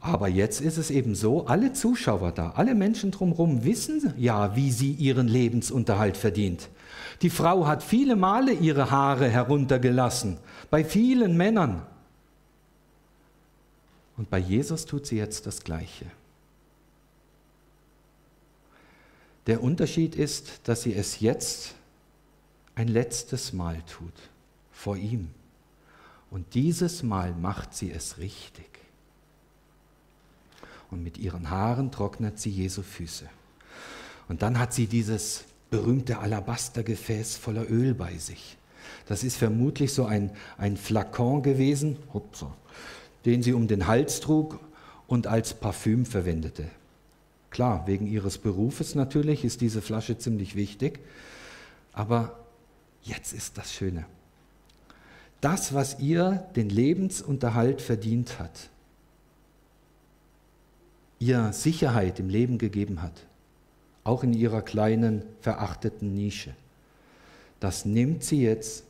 Aber 0.00 0.28
jetzt 0.28 0.60
ist 0.60 0.78
es 0.78 0.92
eben 0.92 1.16
so, 1.16 1.46
alle 1.46 1.72
Zuschauer 1.72 2.30
da, 2.30 2.50
alle 2.50 2.76
Menschen 2.76 3.10
drumherum 3.10 3.64
wissen 3.64 4.14
ja, 4.16 4.54
wie 4.54 4.70
sie 4.70 4.92
ihren 4.92 5.26
Lebensunterhalt 5.26 6.16
verdient. 6.16 6.68
Die 7.22 7.30
Frau 7.30 7.66
hat 7.66 7.82
viele 7.82 8.14
Male 8.14 8.52
ihre 8.52 8.92
Haare 8.92 9.28
heruntergelassen, 9.28 10.38
bei 10.70 10.84
vielen 10.84 11.36
Männern. 11.36 11.82
Und 14.16 14.30
bei 14.30 14.38
Jesus 14.38 14.86
tut 14.86 15.06
sie 15.06 15.16
jetzt 15.16 15.46
das 15.46 15.64
Gleiche. 15.64 16.06
Der 19.46 19.62
Unterschied 19.62 20.14
ist, 20.14 20.60
dass 20.64 20.82
sie 20.82 20.94
es 20.94 21.20
jetzt 21.20 21.74
ein 22.74 22.88
letztes 22.88 23.52
Mal 23.52 23.82
tut, 23.82 24.14
vor 24.72 24.96
ihm. 24.96 25.30
Und 26.30 26.54
dieses 26.54 27.02
Mal 27.02 27.32
macht 27.34 27.74
sie 27.74 27.92
es 27.92 28.18
richtig. 28.18 28.68
Und 30.90 31.02
mit 31.02 31.18
ihren 31.18 31.50
Haaren 31.50 31.90
trocknet 31.90 32.38
sie 32.38 32.50
Jesu 32.50 32.82
Füße. 32.82 33.28
Und 34.28 34.42
dann 34.42 34.58
hat 34.58 34.72
sie 34.72 34.86
dieses 34.86 35.44
berühmte 35.70 36.18
Alabastergefäß 36.18 37.36
voller 37.36 37.70
Öl 37.70 37.94
bei 37.94 38.16
sich. 38.16 38.56
Das 39.06 39.24
ist 39.24 39.36
vermutlich 39.36 39.92
so 39.92 40.06
ein, 40.06 40.30
ein 40.56 40.76
Flakon 40.76 41.42
gewesen. 41.42 41.96
Ups, 42.12 42.46
den 43.24 43.42
sie 43.42 43.52
um 43.52 43.68
den 43.68 43.86
Hals 43.86 44.20
trug 44.20 44.60
und 45.06 45.26
als 45.26 45.54
Parfüm 45.54 46.06
verwendete. 46.06 46.64
Klar, 47.50 47.86
wegen 47.86 48.06
ihres 48.06 48.38
Berufes 48.38 48.94
natürlich 48.94 49.44
ist 49.44 49.60
diese 49.60 49.80
Flasche 49.80 50.18
ziemlich 50.18 50.56
wichtig, 50.56 50.98
aber 51.92 52.38
jetzt 53.02 53.32
ist 53.32 53.58
das 53.58 53.72
Schöne. 53.72 54.06
Das, 55.40 55.74
was 55.74 56.00
ihr 56.00 56.48
den 56.56 56.68
Lebensunterhalt 56.68 57.80
verdient 57.80 58.38
hat, 58.38 58.70
ihr 61.18 61.52
Sicherheit 61.52 62.18
im 62.18 62.28
Leben 62.28 62.58
gegeben 62.58 63.02
hat, 63.02 63.26
auch 64.04 64.24
in 64.24 64.32
ihrer 64.32 64.62
kleinen, 64.62 65.22
verachteten 65.40 66.14
Nische, 66.14 66.54
das 67.60 67.84
nimmt 67.84 68.24
sie 68.24 68.42
jetzt 68.42 68.84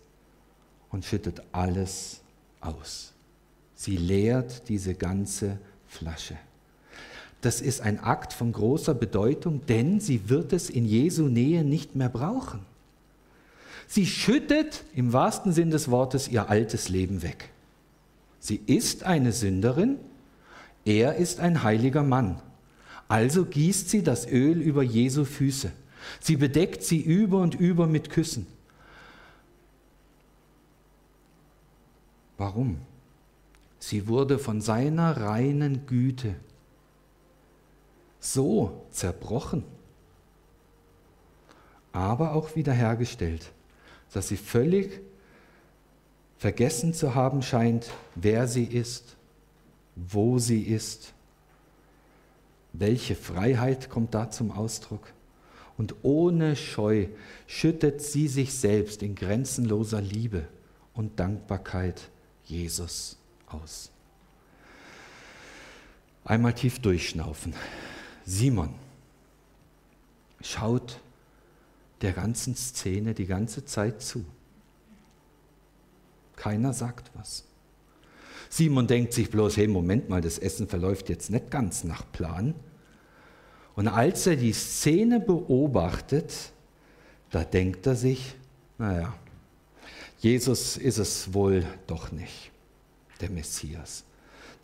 und 0.90 1.04
schüttet 1.04 1.42
alles 1.52 2.20
aus. 2.60 3.13
Sie 3.74 3.96
leert 3.96 4.68
diese 4.68 4.94
ganze 4.94 5.58
Flasche. 5.86 6.36
Das 7.40 7.60
ist 7.60 7.82
ein 7.82 8.00
Akt 8.00 8.32
von 8.32 8.52
großer 8.52 8.94
Bedeutung, 8.94 9.66
denn 9.66 10.00
sie 10.00 10.30
wird 10.30 10.52
es 10.52 10.70
in 10.70 10.86
Jesu 10.86 11.28
Nähe 11.28 11.62
nicht 11.64 11.94
mehr 11.94 12.08
brauchen. 12.08 12.60
Sie 13.86 14.06
schüttet 14.06 14.84
im 14.94 15.12
wahrsten 15.12 15.52
Sinn 15.52 15.70
des 15.70 15.90
Wortes 15.90 16.28
ihr 16.28 16.48
altes 16.48 16.88
Leben 16.88 17.22
weg. 17.22 17.50
Sie 18.40 18.60
ist 18.66 19.04
eine 19.04 19.32
Sünderin, 19.32 19.98
er 20.84 21.16
ist 21.16 21.40
ein 21.40 21.62
heiliger 21.62 22.02
Mann. 22.02 22.40
Also 23.08 23.44
gießt 23.44 23.90
sie 23.90 24.02
das 24.02 24.26
Öl 24.26 24.60
über 24.60 24.82
Jesu 24.82 25.24
Füße. 25.24 25.70
Sie 26.20 26.36
bedeckt 26.36 26.82
sie 26.82 27.00
über 27.00 27.40
und 27.40 27.54
über 27.54 27.86
mit 27.86 28.10
Küssen. 28.10 28.46
Warum? 32.36 32.78
Sie 33.86 34.08
wurde 34.08 34.38
von 34.38 34.62
seiner 34.62 35.14
reinen 35.18 35.84
Güte 35.84 36.36
so 38.18 38.86
zerbrochen, 38.90 39.62
aber 41.92 42.32
auch 42.32 42.56
wiederhergestellt, 42.56 43.52
dass 44.14 44.28
sie 44.28 44.38
völlig 44.38 45.02
vergessen 46.38 46.94
zu 46.94 47.14
haben 47.14 47.42
scheint, 47.42 47.90
wer 48.14 48.48
sie 48.48 48.64
ist, 48.64 49.16
wo 49.96 50.38
sie 50.38 50.62
ist. 50.62 51.12
Welche 52.72 53.14
Freiheit 53.14 53.90
kommt 53.90 54.14
da 54.14 54.30
zum 54.30 54.50
Ausdruck? 54.50 55.12
Und 55.76 55.94
ohne 56.00 56.56
Scheu 56.56 57.08
schüttet 57.46 58.00
sie 58.00 58.28
sich 58.28 58.54
selbst 58.54 59.02
in 59.02 59.14
grenzenloser 59.14 60.00
Liebe 60.00 60.48
und 60.94 61.20
Dankbarkeit 61.20 62.08
Jesus 62.44 63.18
aus. 63.62 63.90
Einmal 66.24 66.54
tief 66.54 66.78
durchschnaufen. 66.80 67.54
Simon 68.24 68.70
schaut 70.40 71.00
der 72.00 72.12
ganzen 72.12 72.56
Szene 72.56 73.14
die 73.14 73.26
ganze 73.26 73.64
Zeit 73.64 74.02
zu. 74.02 74.24
Keiner 76.36 76.72
sagt 76.72 77.10
was. 77.14 77.44
Simon 78.48 78.86
denkt 78.86 79.12
sich 79.12 79.30
bloß, 79.30 79.56
hey, 79.56 79.68
Moment 79.68 80.08
mal, 80.08 80.20
das 80.20 80.38
Essen 80.38 80.68
verläuft 80.68 81.08
jetzt 81.08 81.30
nicht 81.30 81.50
ganz 81.50 81.84
nach 81.84 82.10
Plan. 82.12 82.54
Und 83.74 83.88
als 83.88 84.26
er 84.26 84.36
die 84.36 84.52
Szene 84.52 85.20
beobachtet, 85.20 86.52
da 87.30 87.44
denkt 87.44 87.86
er 87.86 87.96
sich, 87.96 88.36
naja, 88.78 89.14
Jesus 90.18 90.76
ist 90.76 90.98
es 90.98 91.34
wohl 91.34 91.66
doch 91.86 92.12
nicht 92.12 92.53
der 93.20 93.30
Messias. 93.30 94.04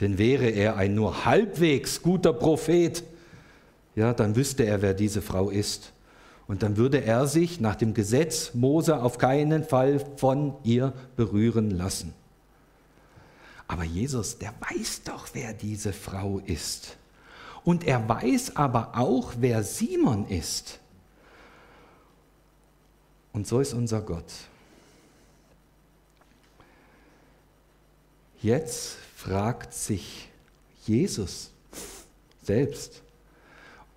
Denn 0.01 0.19
wäre 0.19 0.49
er 0.49 0.77
ein 0.77 0.95
nur 0.95 1.25
halbwegs 1.25 2.03
guter 2.03 2.33
Prophet, 2.33 3.05
ja, 3.95 4.15
dann 4.15 4.37
wüsste 4.37 4.65
er, 4.65 4.83
wer 4.83 4.95
diese 4.95 5.21
Frau 5.21 5.51
ist. 5.51 5.93
Und 6.47 6.63
dann 6.63 6.77
würde 6.77 7.05
er 7.05 7.27
sich 7.27 7.61
nach 7.61 7.77
dem 7.77 7.95
Gesetz 7.95 8.55
Mose 8.55 9.03
auf 9.03 9.19
keinen 9.19 9.63
Fall 9.63 10.05
von 10.17 10.55
ihr 10.65 10.93
berühren 11.17 11.71
lassen. 11.71 12.15
Aber 13.69 13.85
Jesus, 13.85 14.39
der 14.39 14.53
weiß 14.59 15.03
doch, 15.05 15.29
wer 15.33 15.53
diese 15.53 15.93
Frau 15.93 16.41
ist. 16.41 16.97
Und 17.63 17.87
er 17.87 18.09
weiß 18.09 18.57
aber 18.57 18.99
auch, 18.99 19.35
wer 19.39 19.63
Simon 19.63 20.27
ist. 20.27 20.81
Und 23.33 23.47
so 23.47 23.61
ist 23.61 23.75
unser 23.75 24.01
Gott. 24.01 24.33
Jetzt 28.43 28.97
fragt 29.17 29.75
sich 29.75 30.29
Jesus 30.87 31.51
selbst, 32.43 33.03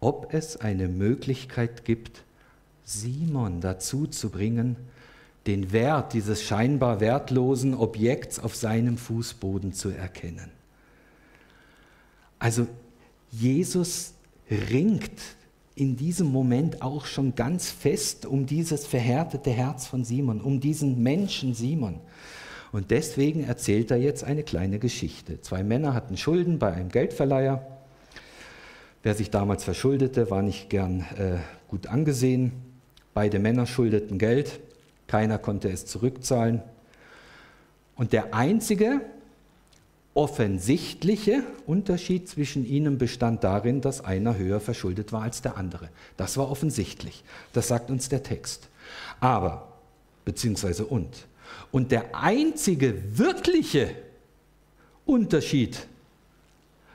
ob 0.02 0.34
es 0.34 0.58
eine 0.58 0.90
Möglichkeit 0.90 1.86
gibt, 1.86 2.24
Simon 2.84 3.62
dazu 3.62 4.06
zu 4.06 4.30
bringen, 4.30 4.76
den 5.48 5.72
Wert 5.72 6.14
dieses 6.14 6.44
scheinbar 6.44 7.00
wertlosen 7.00 7.74
Objekts 7.74 8.40
auf 8.40 8.56
seinem 8.56 8.98
Fußboden 8.98 9.74
zu 9.74 9.90
erkennen. 9.90 10.52
Also 12.40 12.68
Jesus 13.32 14.14
ringt 14.50 15.22
in 15.76 15.96
diesem 15.96 16.28
Moment 16.28 16.82
auch 16.82 17.06
schon 17.06 17.36
ganz 17.36 17.72
fest 17.72 18.26
um 18.26 18.46
dieses 18.46 18.86
verhärtete 18.86 19.52
Herz 19.52 19.88
von 19.88 20.04
Simon, 20.04 20.42
um 20.42 20.60
diesen 20.60 21.02
Menschen 21.02 21.54
Simon. 21.54 22.00
Und 22.74 22.90
deswegen 22.90 23.44
erzählt 23.44 23.92
er 23.92 23.98
jetzt 23.98 24.24
eine 24.24 24.42
kleine 24.42 24.80
Geschichte. 24.80 25.40
Zwei 25.42 25.64
Männer 25.64 25.94
hatten 25.94 26.18
Schulden 26.18 26.58
bei 26.58 26.74
einem 26.74 26.90
Geldverleiher. 26.90 27.66
Wer 29.04 29.14
sich 29.14 29.30
damals 29.30 29.64
verschuldete, 29.64 30.32
war 30.32 30.42
nicht 30.42 30.72
gern 30.72 31.02
äh, 31.18 31.38
gut 31.68 31.86
angesehen. 31.86 32.52
Beide 33.14 33.38
Männer 33.38 33.68
schuldeten 33.68 34.18
Geld, 34.18 34.60
keiner 35.06 35.38
konnte 35.38 35.70
es 35.70 35.86
zurückzahlen. 35.86 36.64
Und 37.96 38.12
der 38.12 38.34
einzige 38.34 39.02
offensichtliche 40.16 41.44
Unterschied 41.68 42.28
zwischen 42.28 42.66
ihnen 42.66 42.98
bestand 42.98 43.44
darin, 43.44 43.82
dass 43.82 44.04
einer 44.04 44.36
höher 44.36 44.60
verschuldet 44.60 45.14
war 45.14 45.22
als 45.22 45.44
der 45.44 45.58
andere. 45.58 45.90
Das 46.18 46.38
war 46.38 46.50
offensichtlich. 46.50 47.24
Das 47.54 47.68
sagt 47.68 47.92
uns 47.92 48.10
der 48.10 48.24
Text. 48.24 48.70
Aber, 49.20 49.74
beziehungsweise 50.26 50.86
und, 50.86 51.28
und 51.72 51.92
der 51.92 52.16
einzige 52.16 53.18
wirkliche 53.18 53.96
Unterschied 55.06 55.88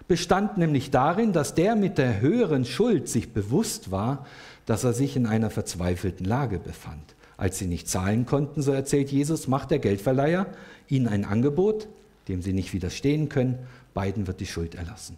bestand 0.06 0.56
nämlich 0.56 0.90
darin, 0.90 1.32
dass 1.32 1.54
der 1.54 1.76
mit 1.76 1.98
der 1.98 2.20
höheren 2.20 2.64
Schuld 2.64 3.08
sich 3.08 3.32
bewusst 3.32 3.90
war, 3.90 4.26
dass 4.66 4.84
er 4.84 4.94
sich 4.94 5.16
in 5.16 5.26
einer 5.26 5.50
verzweifelten 5.50 6.26
Lage 6.26 6.58
befand. 6.58 7.14
Als 7.36 7.58
sie 7.58 7.66
nicht 7.66 7.88
zahlen 7.88 8.26
konnten, 8.26 8.62
so 8.62 8.72
erzählt 8.72 9.12
Jesus, 9.12 9.46
macht 9.46 9.70
der 9.70 9.78
Geldverleiher 9.78 10.46
ihnen 10.88 11.06
ein 11.06 11.24
Angebot, 11.24 11.88
dem 12.26 12.42
sie 12.42 12.52
nicht 12.52 12.72
widerstehen 12.72 13.28
können. 13.28 13.58
Beiden 13.94 14.26
wird 14.26 14.40
die 14.40 14.46
Schuld 14.46 14.74
erlassen. 14.74 15.16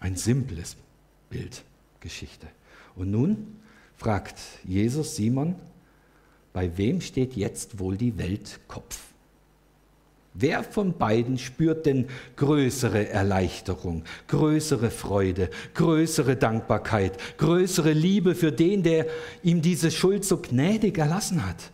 Ein 0.00 0.16
simples 0.16 0.76
Bild, 1.30 1.62
Geschichte. 2.00 2.46
Und 2.94 3.10
nun 3.10 3.56
fragt 3.96 4.38
Jesus 4.64 5.16
Simon, 5.16 5.56
bei 6.56 6.74
wem 6.78 7.02
steht 7.02 7.36
jetzt 7.36 7.80
wohl 7.80 7.98
die 7.98 8.16
Welt 8.16 8.60
Kopf? 8.66 8.98
Wer 10.32 10.64
von 10.64 10.96
beiden 10.96 11.36
spürt 11.36 11.84
denn 11.84 12.08
größere 12.36 13.10
Erleichterung, 13.10 14.04
größere 14.26 14.90
Freude, 14.90 15.50
größere 15.74 16.34
Dankbarkeit, 16.34 17.18
größere 17.36 17.92
Liebe 17.92 18.34
für 18.34 18.52
den, 18.52 18.82
der 18.82 19.06
ihm 19.42 19.60
diese 19.60 19.90
Schuld 19.90 20.24
so 20.24 20.38
gnädig 20.38 20.96
erlassen 20.96 21.46
hat? 21.46 21.72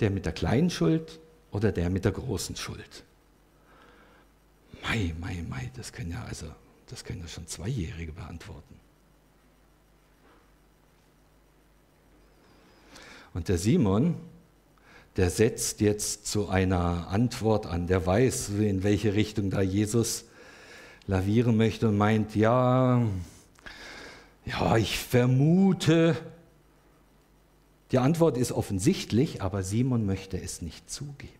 Der 0.00 0.10
mit 0.10 0.26
der 0.26 0.34
kleinen 0.34 0.68
Schuld 0.68 1.18
oder 1.50 1.72
der 1.72 1.88
mit 1.88 2.04
der 2.04 2.12
großen 2.12 2.56
Schuld? 2.56 3.02
Mei, 4.82 5.14
mei, 5.18 5.42
mei, 5.48 5.70
das 5.74 5.90
können 5.90 6.10
ja 6.10 6.22
also, 6.28 6.48
das 6.90 7.02
können 7.02 7.22
ja 7.22 7.28
schon 7.28 7.46
Zweijährige 7.46 8.12
beantworten. 8.12 8.83
Und 13.34 13.48
der 13.48 13.58
Simon, 13.58 14.14
der 15.16 15.28
setzt 15.28 15.80
jetzt 15.80 16.26
zu 16.26 16.48
einer 16.48 17.08
Antwort 17.08 17.66
an, 17.66 17.88
der 17.88 18.06
weiß, 18.06 18.50
in 18.60 18.84
welche 18.84 19.14
Richtung 19.14 19.50
da 19.50 19.60
Jesus 19.60 20.24
lavieren 21.06 21.56
möchte 21.56 21.88
und 21.88 21.98
meint, 21.98 22.34
ja, 22.34 23.02
ja, 24.46 24.76
ich 24.76 24.98
vermute. 24.98 26.16
Die 27.90 27.98
Antwort 27.98 28.36
ist 28.36 28.52
offensichtlich, 28.52 29.42
aber 29.42 29.62
Simon 29.62 30.06
möchte 30.06 30.40
es 30.40 30.62
nicht 30.62 30.88
zugeben. 30.90 31.32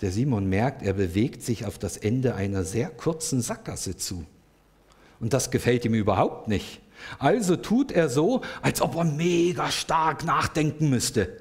Der 0.00 0.12
Simon 0.12 0.48
merkt, 0.48 0.82
er 0.82 0.92
bewegt 0.92 1.42
sich 1.42 1.66
auf 1.66 1.78
das 1.78 1.96
Ende 1.96 2.34
einer 2.34 2.64
sehr 2.64 2.88
kurzen 2.88 3.42
Sackgasse 3.42 3.96
zu. 3.96 4.24
Und 5.20 5.32
das 5.32 5.50
gefällt 5.50 5.84
ihm 5.84 5.94
überhaupt 5.94 6.48
nicht. 6.48 6.80
Also 7.18 7.56
tut 7.56 7.92
er 7.92 8.08
so, 8.08 8.42
als 8.62 8.80
ob 8.80 8.96
er 8.96 9.04
mega 9.04 9.70
stark 9.70 10.24
nachdenken 10.24 10.90
müsste. 10.90 11.40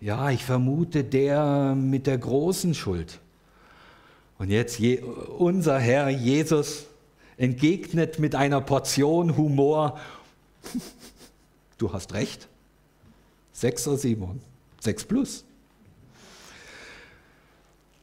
Ja, 0.00 0.30
ich 0.30 0.44
vermute 0.44 1.04
der 1.04 1.74
mit 1.76 2.06
der 2.06 2.18
großen 2.18 2.74
Schuld. 2.74 3.20
Und 4.38 4.50
jetzt 4.50 4.78
je, 4.78 5.00
unser 5.00 5.78
Herr 5.78 6.08
Jesus 6.08 6.86
entgegnet 7.36 8.18
mit 8.18 8.34
einer 8.34 8.60
Portion 8.60 9.36
Humor. 9.36 9.98
Du 11.78 11.92
hast 11.92 12.14
recht. 12.14 12.46
Sechser 13.52 13.96
Simon. 13.96 14.40
Sechs 14.78 15.04
plus. 15.04 15.44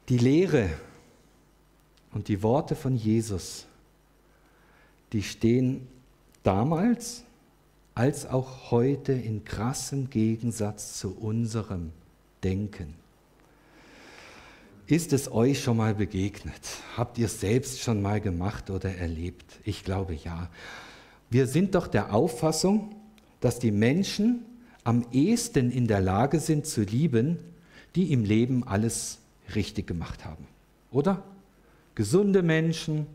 Die 0.10 0.18
Lehre 0.18 0.70
und 2.12 2.28
die 2.28 2.42
Worte 2.44 2.76
von 2.76 2.96
Jesus, 2.96 3.66
die 5.14 5.24
stehen 5.24 5.88
damals 6.44 7.24
als 7.96 8.26
auch 8.26 8.72
heute 8.72 9.12
in 9.12 9.44
krassem 9.44 10.10
Gegensatz 10.10 10.98
zu 11.00 11.16
unserem 11.18 11.92
Denken. 12.44 12.94
Ist 14.88 15.14
es 15.14 15.32
euch 15.32 15.62
schon 15.62 15.78
mal 15.78 15.94
begegnet? 15.94 16.62
Habt 16.98 17.18
ihr 17.18 17.28
es 17.28 17.40
selbst 17.42 17.82
schon 17.82 18.02
mal 18.02 18.22
gemacht 18.22 18.70
oder 18.70 18.96
erlebt? 18.96 19.60
Ich 19.64 19.84
glaube 19.84 20.16
ja. 20.16 20.50
Wir 21.30 21.46
sind 21.46 21.76
doch 21.76 21.86
der 21.86 22.14
Auffassung, 22.14 22.96
dass 23.40 23.60
die 23.60 23.72
Menschen 23.72 24.46
am 24.84 25.06
ehesten 25.12 25.70
in 25.70 25.88
der 25.88 26.02
Lage 26.02 26.40
sind 26.40 26.66
zu 26.66 26.82
lieben, 26.82 27.38
die 27.96 28.12
im 28.12 28.24
Leben 28.24 28.64
alles 28.68 29.20
richtig 29.54 29.86
gemacht 29.86 30.26
haben. 30.26 30.48
Oder? 30.92 31.24
Gesunde 32.00 32.44
Menschen 32.44 33.08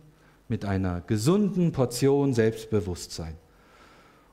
mit 0.47 0.66
einer 0.66 1.01
gesunden 1.01 1.73
Portion 1.73 2.35
Selbstbewusstsein 2.35 3.35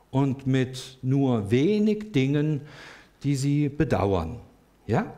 und 0.09 0.45
mit 0.45 0.97
nur 1.01 1.51
wenig 1.51 2.11
Dingen, 2.11 2.59
die 3.23 3.37
sie 3.37 3.69
bedauern. 3.69 4.41
Ja? 4.87 5.13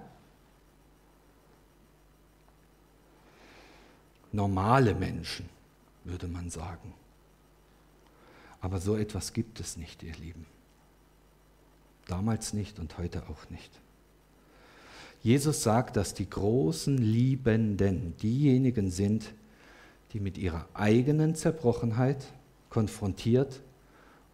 Normale 4.31 4.93
Menschen, 4.93 5.49
würde 6.03 6.27
man 6.27 6.51
sagen. 6.51 6.93
Aber 8.61 8.79
so 8.79 8.95
etwas 8.95 9.33
gibt 9.33 9.59
es 9.59 9.77
nicht, 9.77 10.03
ihr 10.03 10.13
Lieben. 10.13 10.45
Damals 12.05 12.53
nicht 12.53 12.77
und 12.77 12.99
heute 12.99 13.23
auch 13.29 13.49
nicht. 13.49 13.81
Jesus 15.23 15.63
sagt, 15.63 15.95
dass 15.95 16.13
die 16.13 16.29
großen 16.29 16.97
Liebenden 16.97 18.15
diejenigen 18.21 18.91
sind, 18.91 19.33
die 20.11 20.19
mit 20.19 20.37
ihrer 20.37 20.67
eigenen 20.73 21.33
Zerbrochenheit 21.33 22.25
konfrontiert 22.69 23.61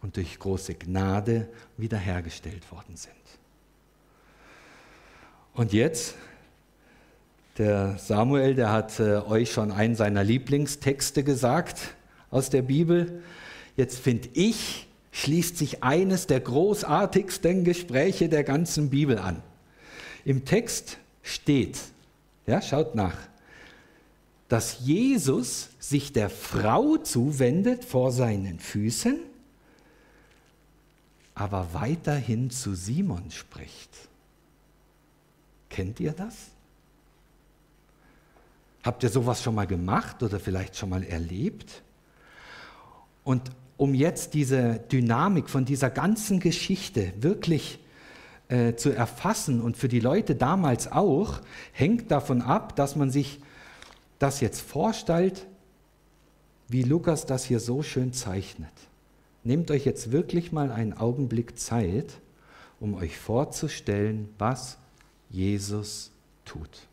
und 0.02 0.16
durch 0.16 0.38
große 0.38 0.74
Gnade 0.74 1.48
wiederhergestellt 1.76 2.70
worden 2.72 2.96
sind. 2.96 3.14
Und 5.54 5.72
jetzt, 5.72 6.16
der 7.56 7.96
Samuel, 7.98 8.56
der 8.56 8.72
hat 8.72 8.98
äh, 8.98 9.18
euch 9.18 9.52
schon 9.52 9.70
einen 9.70 9.94
seiner 9.94 10.24
Lieblingstexte 10.24 11.22
gesagt 11.22 11.94
aus 12.30 12.50
der 12.50 12.62
Bibel. 12.62 13.22
Jetzt 13.76 13.98
finde 13.98 14.28
ich, 14.32 14.88
schließt 15.12 15.56
sich 15.56 15.84
eines 15.84 16.26
der 16.26 16.40
großartigsten 16.40 17.62
Gespräche 17.64 18.28
der 18.28 18.42
ganzen 18.42 18.90
Bibel 18.90 19.18
an. 19.18 19.42
Im 20.24 20.44
Text 20.44 20.98
steht, 21.22 21.78
ja, 22.46 22.60
schaut 22.60 22.94
nach, 22.94 23.16
dass 24.48 24.80
Jesus 24.80 25.70
sich 25.78 26.12
der 26.12 26.28
Frau 26.28 26.96
zuwendet 26.96 27.84
vor 27.84 28.10
seinen 28.10 28.58
Füßen, 28.58 29.18
aber 31.34 31.68
weiterhin 31.72 32.50
zu 32.50 32.74
Simon 32.74 33.30
spricht. 33.30 33.90
Kennt 35.68 36.00
ihr 36.00 36.12
das? 36.12 36.34
Habt 38.82 39.02
ihr 39.02 39.08
sowas 39.08 39.42
schon 39.42 39.54
mal 39.54 39.66
gemacht 39.66 40.22
oder 40.22 40.40
vielleicht 40.40 40.76
schon 40.76 40.90
mal 40.90 41.04
erlebt? 41.04 41.82
Und 43.24 43.50
um 43.76 43.94
jetzt 43.94 44.34
diese 44.34 44.80
Dynamik 44.90 45.48
von 45.48 45.64
dieser 45.64 45.90
ganzen 45.90 46.40
Geschichte 46.40 47.12
wirklich 47.20 47.78
äh, 48.50 48.74
zu 48.74 48.90
erfassen 48.90 49.60
und 49.60 49.76
für 49.76 49.86
die 49.86 50.00
Leute 50.00 50.34
damals 50.34 50.90
auch, 50.90 51.40
hängt 51.72 52.10
davon 52.10 52.42
ab, 52.42 52.74
dass 52.74 52.96
man 52.96 53.10
sich 53.10 53.40
das 54.18 54.40
jetzt 54.40 54.60
vorstellt, 54.60 55.46
wie 56.68 56.82
Lukas 56.82 57.26
das 57.26 57.44
hier 57.44 57.60
so 57.60 57.84
schön 57.84 58.12
zeichnet. 58.12 58.72
Nehmt 59.44 59.70
euch 59.70 59.84
jetzt 59.84 60.10
wirklich 60.10 60.50
mal 60.50 60.72
einen 60.72 60.94
Augenblick 60.94 61.58
Zeit, 61.60 62.12
um 62.80 62.94
euch 62.94 63.16
vorzustellen, 63.16 64.28
was 64.36 64.78
Jesus 65.30 66.10
tut. 66.44 66.88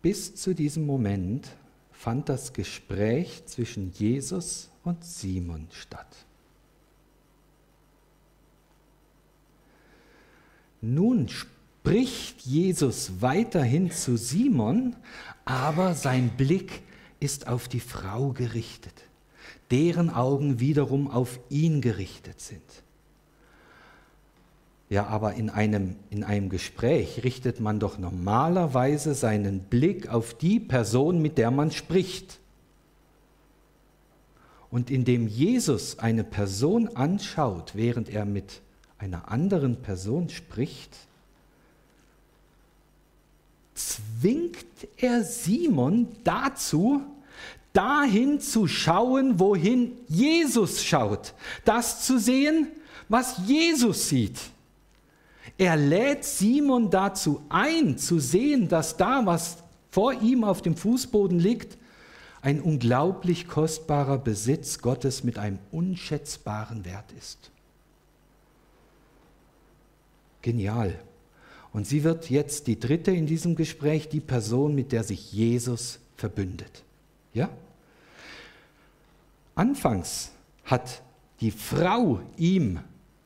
Bis 0.00 0.34
zu 0.34 0.54
diesem 0.54 0.86
Moment 0.86 1.48
fand 1.98 2.28
das 2.28 2.52
Gespräch 2.52 3.42
zwischen 3.46 3.92
Jesus 3.92 4.70
und 4.84 5.04
Simon 5.04 5.66
statt. 5.72 6.06
Nun 10.80 11.28
spricht 11.28 12.42
Jesus 12.42 13.20
weiterhin 13.20 13.90
zu 13.90 14.16
Simon, 14.16 14.94
aber 15.44 15.94
sein 15.94 16.30
Blick 16.36 16.82
ist 17.18 17.48
auf 17.48 17.66
die 17.66 17.80
Frau 17.80 18.30
gerichtet, 18.30 18.94
deren 19.72 20.08
Augen 20.08 20.60
wiederum 20.60 21.10
auf 21.10 21.40
ihn 21.50 21.80
gerichtet 21.80 22.40
sind. 22.40 22.84
Ja, 24.90 25.06
aber 25.06 25.34
in 25.34 25.50
einem, 25.50 25.96
in 26.08 26.24
einem 26.24 26.48
Gespräch 26.48 27.22
richtet 27.22 27.60
man 27.60 27.78
doch 27.78 27.98
normalerweise 27.98 29.14
seinen 29.14 29.60
Blick 29.60 30.08
auf 30.08 30.32
die 30.32 30.60
Person, 30.60 31.20
mit 31.20 31.36
der 31.36 31.50
man 31.50 31.70
spricht. 31.70 32.38
Und 34.70 34.90
indem 34.90 35.28
Jesus 35.28 35.98
eine 35.98 36.24
Person 36.24 36.88
anschaut, 36.96 37.72
während 37.74 38.08
er 38.08 38.24
mit 38.24 38.62
einer 38.98 39.30
anderen 39.30 39.76
Person 39.82 40.30
spricht, 40.30 40.96
zwingt 43.74 44.56
er 44.96 45.22
Simon 45.22 46.08
dazu, 46.24 47.02
dahin 47.74 48.40
zu 48.40 48.66
schauen, 48.66 49.38
wohin 49.38 49.92
Jesus 50.08 50.82
schaut, 50.82 51.34
das 51.64 52.04
zu 52.04 52.18
sehen, 52.18 52.68
was 53.08 53.38
Jesus 53.46 54.08
sieht. 54.08 54.38
Er 55.58 55.76
lädt 55.76 56.24
Simon 56.24 56.88
dazu 56.88 57.42
ein, 57.48 57.98
zu 57.98 58.20
sehen, 58.20 58.68
dass 58.68 58.96
da, 58.96 59.26
was 59.26 59.58
vor 59.90 60.12
ihm 60.12 60.44
auf 60.44 60.62
dem 60.62 60.76
Fußboden 60.76 61.38
liegt, 61.40 61.76
ein 62.40 62.60
unglaublich 62.60 63.48
kostbarer 63.48 64.18
Besitz 64.18 64.78
Gottes 64.78 65.24
mit 65.24 65.36
einem 65.38 65.58
unschätzbaren 65.72 66.84
Wert 66.84 67.10
ist. 67.18 67.50
Genial. 70.42 70.96
Und 71.72 71.88
sie 71.88 72.04
wird 72.04 72.30
jetzt 72.30 72.68
die 72.68 72.78
dritte 72.78 73.10
in 73.10 73.26
diesem 73.26 73.56
Gespräch, 73.56 74.08
die 74.08 74.20
Person, 74.20 74.76
mit 74.76 74.92
der 74.92 75.02
sich 75.02 75.32
Jesus 75.32 75.98
verbündet. 76.16 76.84
Ja? 77.34 77.50
Anfangs 79.56 80.30
hat 80.64 81.02
die 81.40 81.50
Frau 81.50 82.20
ihm, 82.36 82.78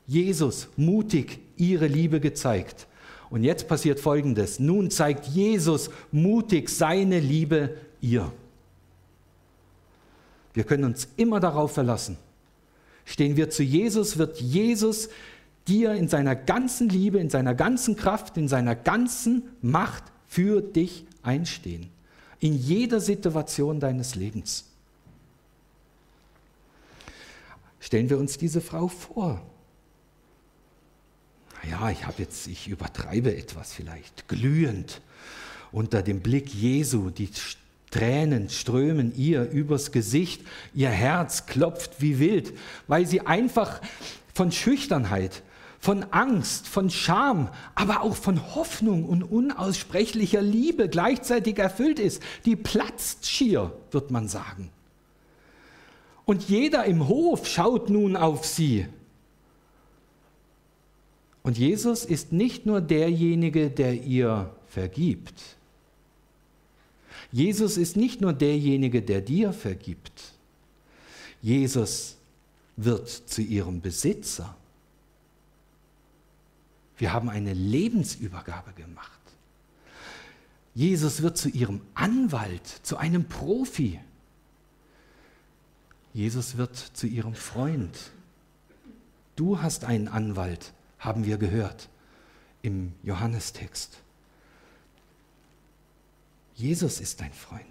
Jesus, 0.07 0.69
mutig 0.75 1.39
ihre 1.57 1.87
Liebe 1.87 2.19
gezeigt. 2.19 2.87
Und 3.29 3.43
jetzt 3.43 3.67
passiert 3.67 3.99
Folgendes. 3.99 4.59
Nun 4.59 4.91
zeigt 4.91 5.25
Jesus 5.25 5.89
mutig 6.11 6.69
seine 6.69 7.19
Liebe 7.19 7.77
ihr. 7.99 8.31
Wir 10.53 10.63
können 10.63 10.83
uns 10.83 11.07
immer 11.17 11.39
darauf 11.39 11.73
verlassen. 11.73 12.17
Stehen 13.05 13.35
wir 13.35 13.49
zu 13.49 13.63
Jesus, 13.63 14.17
wird 14.17 14.39
Jesus 14.39 15.09
dir 15.67 15.93
in 15.93 16.07
seiner 16.07 16.35
ganzen 16.35 16.89
Liebe, 16.89 17.17
in 17.17 17.29
seiner 17.29 17.55
ganzen 17.55 17.95
Kraft, 17.95 18.37
in 18.37 18.47
seiner 18.47 18.75
ganzen 18.75 19.43
Macht 19.61 20.03
für 20.27 20.61
dich 20.61 21.05
einstehen. 21.23 21.89
In 22.39 22.55
jeder 22.55 22.99
Situation 22.99 23.79
deines 23.79 24.15
Lebens. 24.15 24.65
Stellen 27.79 28.09
wir 28.09 28.19
uns 28.19 28.37
diese 28.37 28.61
Frau 28.61 28.87
vor 28.87 29.41
ja, 31.69 31.89
ich 31.89 32.05
habe 32.05 32.21
jetzt, 32.21 32.47
ich 32.47 32.67
übertreibe 32.67 33.35
etwas 33.35 33.73
vielleicht, 33.73 34.27
glühend 34.27 35.01
unter 35.71 36.01
dem 36.01 36.21
Blick 36.21 36.53
Jesu, 36.53 37.09
die 37.09 37.29
Tränen 37.89 38.49
strömen 38.49 39.15
ihr 39.15 39.49
übers 39.49 39.91
Gesicht, 39.91 40.41
ihr 40.73 40.89
Herz 40.89 41.45
klopft 41.45 42.01
wie 42.01 42.19
wild, 42.19 42.53
weil 42.87 43.05
sie 43.05 43.21
einfach 43.21 43.81
von 44.33 44.51
Schüchternheit, 44.51 45.43
von 45.79 46.03
Angst, 46.11 46.67
von 46.67 46.89
Scham, 46.89 47.49
aber 47.75 48.01
auch 48.01 48.15
von 48.15 48.55
Hoffnung 48.55 49.05
und 49.05 49.21
unaussprechlicher 49.21 50.41
Liebe 50.41 50.89
gleichzeitig 50.89 51.59
erfüllt 51.59 51.99
ist. 51.99 52.23
Die 52.45 52.55
platzt 52.55 53.29
schier, 53.29 53.71
wird 53.91 54.09
man 54.09 54.27
sagen. 54.27 54.69
Und 56.25 56.49
jeder 56.49 56.85
im 56.85 57.07
Hof 57.07 57.47
schaut 57.47 57.89
nun 57.89 58.15
auf 58.15 58.45
sie 58.45 58.87
und 61.43 61.57
Jesus 61.57 62.05
ist 62.05 62.31
nicht 62.31 62.65
nur 62.65 62.81
derjenige, 62.81 63.69
der 63.69 63.93
ihr 64.01 64.55
vergibt. 64.67 65.57
Jesus 67.31 67.77
ist 67.77 67.97
nicht 67.97 68.21
nur 68.21 68.31
derjenige, 68.31 69.01
der 69.01 69.21
dir 69.21 69.53
vergibt. 69.53 70.33
Jesus 71.41 72.15
wird 72.77 73.09
zu 73.09 73.41
ihrem 73.41 73.81
Besitzer. 73.81 74.55
Wir 76.97 77.11
haben 77.11 77.29
eine 77.29 77.53
Lebensübergabe 77.53 78.71
gemacht. 78.73 79.19
Jesus 80.75 81.21
wird 81.21 81.37
zu 81.37 81.49
ihrem 81.49 81.81
Anwalt, 81.93 82.67
zu 82.83 82.97
einem 82.97 83.25
Profi. 83.25 83.99
Jesus 86.13 86.57
wird 86.57 86.75
zu 86.77 87.07
ihrem 87.07 87.35
Freund. 87.35 88.11
Du 89.35 89.61
hast 89.61 89.83
einen 89.83 90.07
Anwalt, 90.07 90.73
haben 91.03 91.25
wir 91.25 91.37
gehört 91.37 91.89
im 92.61 92.93
Johannestext. 93.03 93.97
Jesus 96.55 96.99
ist 96.99 97.19
dein 97.21 97.33
Freund. 97.33 97.61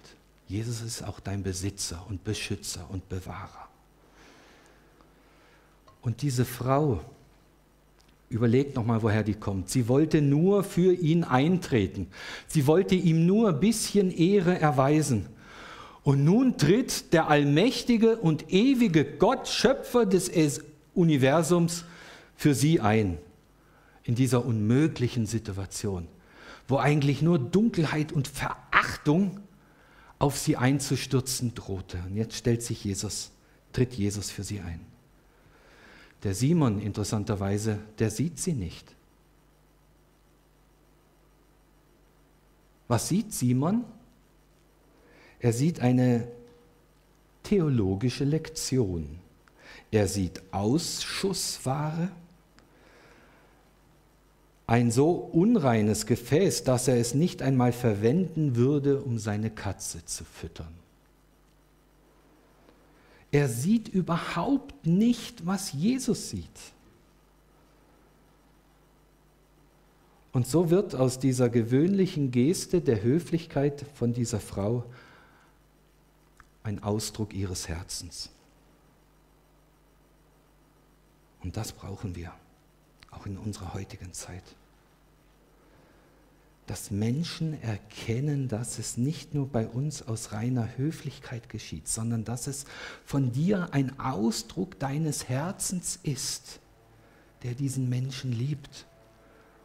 Jesus 0.49 0.83
ist 0.83 1.03
auch 1.03 1.21
dein 1.21 1.43
Besitzer 1.43 2.05
und 2.09 2.25
Beschützer 2.25 2.87
und 2.91 3.09
Bewahrer. 3.09 3.69
Und 6.03 6.23
diese 6.23 6.45
Frau, 6.45 7.01
überlegt 8.33 8.77
nochmal, 8.77 9.03
woher 9.03 9.23
die 9.23 9.35
kommt. 9.35 9.69
Sie 9.69 9.89
wollte 9.89 10.23
nur 10.23 10.65
für 10.65 10.93
ihn 10.95 11.23
eintreten. 11.23 12.09
Sie 12.47 12.67
wollte 12.67 12.95
ihm 12.95 13.27
nur 13.27 13.51
ein 13.51 13.61
bisschen 13.61 14.11
Ehre 14.11 14.59
erweisen. 14.59 15.27
Und 16.03 16.25
nun 16.25 16.57
tritt 16.59 17.13
der 17.13 17.29
allmächtige 17.29 18.17
und 18.17 18.53
ewige 18.53 19.05
Gott, 19.05 19.49
Schöpfer 19.49 20.07
des 20.07 20.61
Universums, 20.95 21.85
für 22.43 22.57
sie 22.57 22.81
ein 22.81 23.19
in 24.03 24.17
dieser 24.17 24.45
unmöglichen 24.45 25.27
Situation, 25.27 26.09
wo 26.67 26.79
eigentlich 26.79 27.23
nur 27.23 27.39
Dunkelheit 27.39 28.11
und 28.11 28.27
Verachtung 28.27 29.39
auf 30.19 30.37
sie 30.37 30.57
einzustürzen 30.57 31.55
drohte. 31.55 32.03
Und 32.05 32.17
jetzt 32.17 32.35
stellt 32.35 32.65
sich 32.65 32.83
Jesus, 32.83 33.31
tritt 33.73 33.95
Jesus 33.95 34.33
für 34.33 34.43
sie 34.43 34.59
ein. 34.59 34.81
Der 36.25 36.35
Simon, 36.35 36.81
interessanterweise, 36.81 37.79
der 38.01 38.11
sieht 38.11 38.41
sie 38.41 38.55
nicht. 38.55 38.93
Was 42.89 43.09
sieht 43.09 43.33
Simon? 43.33 43.85
Er 45.39 45.53
sieht 45.53 45.79
eine 45.79 46.27
theologische 47.45 48.25
Lektion. 48.25 49.21
Er 49.93 50.09
sieht 50.09 50.43
Ausschussware 50.51 52.11
ein 54.73 54.91
so 54.91 55.11
unreines 55.11 56.07
Gefäß, 56.07 56.65
dass 56.65 56.89
er 56.89 56.97
es 56.97 57.13
nicht 57.13 57.43
einmal 57.43 57.73
verwenden 57.73 58.57
würde, 58.57 59.03
um 59.03 59.19
seine 59.19 59.51
Katze 59.51 60.03
zu 60.07 60.25
füttern. 60.25 60.73
Er 63.31 63.51
sieht 63.51 63.89
überhaupt 63.89 64.87
nicht, 64.87 65.45
was 65.45 65.75
Jesus 65.75 66.31
sieht. 66.31 66.49
Und 70.33 70.47
so 70.47 70.71
wird 70.71 70.95
aus 70.95 71.19
dieser 71.19 71.51
gewöhnlichen 71.51 72.31
Geste 72.31 72.81
der 72.81 73.03
Höflichkeit 73.03 73.85
von 73.93 74.15
dieser 74.15 74.41
Frau 74.41 74.85
ein 76.63 76.83
Ausdruck 76.83 77.35
ihres 77.35 77.69
Herzens. 77.69 78.31
Und 81.43 81.59
das 81.59 81.73
brauchen 81.73 82.17
wir, 82.17 82.33
auch 83.11 83.27
in 83.27 83.37
unserer 83.37 83.75
heutigen 83.75 84.15
Zeit. 84.15 84.45
Dass 86.73 86.91
Menschen 86.91 87.63
erkennen, 87.63 88.49
dass 88.49 88.79
es 88.79 88.97
nicht 88.97 89.35
nur 89.35 89.47
bei 89.47 89.69
uns 89.69 90.09
aus 90.09 90.33
reiner 90.33 90.79
Höflichkeit 90.79 91.51
geschieht, 91.51 91.87
sondern 91.87 92.25
dass 92.25 92.47
es 92.47 92.65
von 93.05 93.31
dir 93.31 93.69
ein 93.75 94.01
Ausdruck 94.01 94.79
deines 94.79 95.29
Herzens 95.29 95.99
ist, 96.03 96.61
der 97.43 97.53
diesen 97.53 97.91
Menschen 97.91 98.33
liebt 98.33 98.87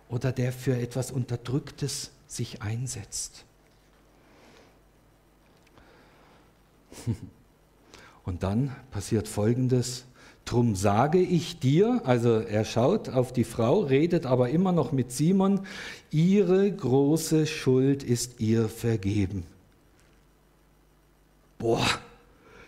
oder 0.09 0.33
der 0.33 0.51
für 0.51 0.77
etwas 0.77 1.09
Unterdrücktes 1.11 2.11
sich 2.27 2.61
einsetzt. 2.61 3.45
Und 8.25 8.43
dann 8.43 8.75
passiert 8.91 9.29
Folgendes. 9.29 10.03
Drum 10.47 10.75
sage 10.75 11.19
ich 11.19 11.59
dir, 11.59 12.01
also 12.05 12.39
er 12.39 12.63
schaut 12.63 13.09
auf 13.09 13.33
die 13.33 13.43
Frau, 13.43 13.81
redet 13.81 14.25
aber 14.25 14.49
immer 14.49 14.71
noch 14.71 14.93
mit 14.93 15.11
Simon, 15.11 15.67
ihre 16.09 16.71
große 16.71 17.45
Schuld 17.45 18.01
ist 18.01 18.39
ihr 18.39 18.69
vergeben. 18.69 19.43
Boah, 21.57 21.85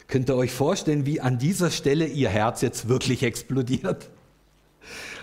könnt 0.10 0.30
ihr 0.30 0.36
euch 0.36 0.52
vorstellen, 0.52 1.06
wie 1.06 1.22
an 1.22 1.40
dieser 1.40 1.72
Stelle 1.72 2.06
ihr 2.06 2.28
Herz 2.28 2.60
jetzt 2.62 2.90
wirklich 2.90 3.24
explodiert? 3.24 4.10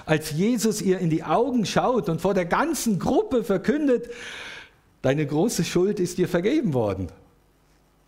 Als 0.06 0.30
Jesus 0.30 0.80
ihr 0.80 0.98
in 0.98 1.10
die 1.10 1.24
Augen 1.24 1.66
schaut 1.66 2.08
und 2.08 2.22
vor 2.22 2.32
der 2.32 2.46
ganzen 2.46 2.98
Gruppe 2.98 3.44
verkündet, 3.44 4.08
deine 5.02 5.26
große 5.26 5.62
Schuld 5.62 6.00
ist 6.00 6.16
dir 6.16 6.26
vergeben 6.26 6.72
worden. 6.72 7.08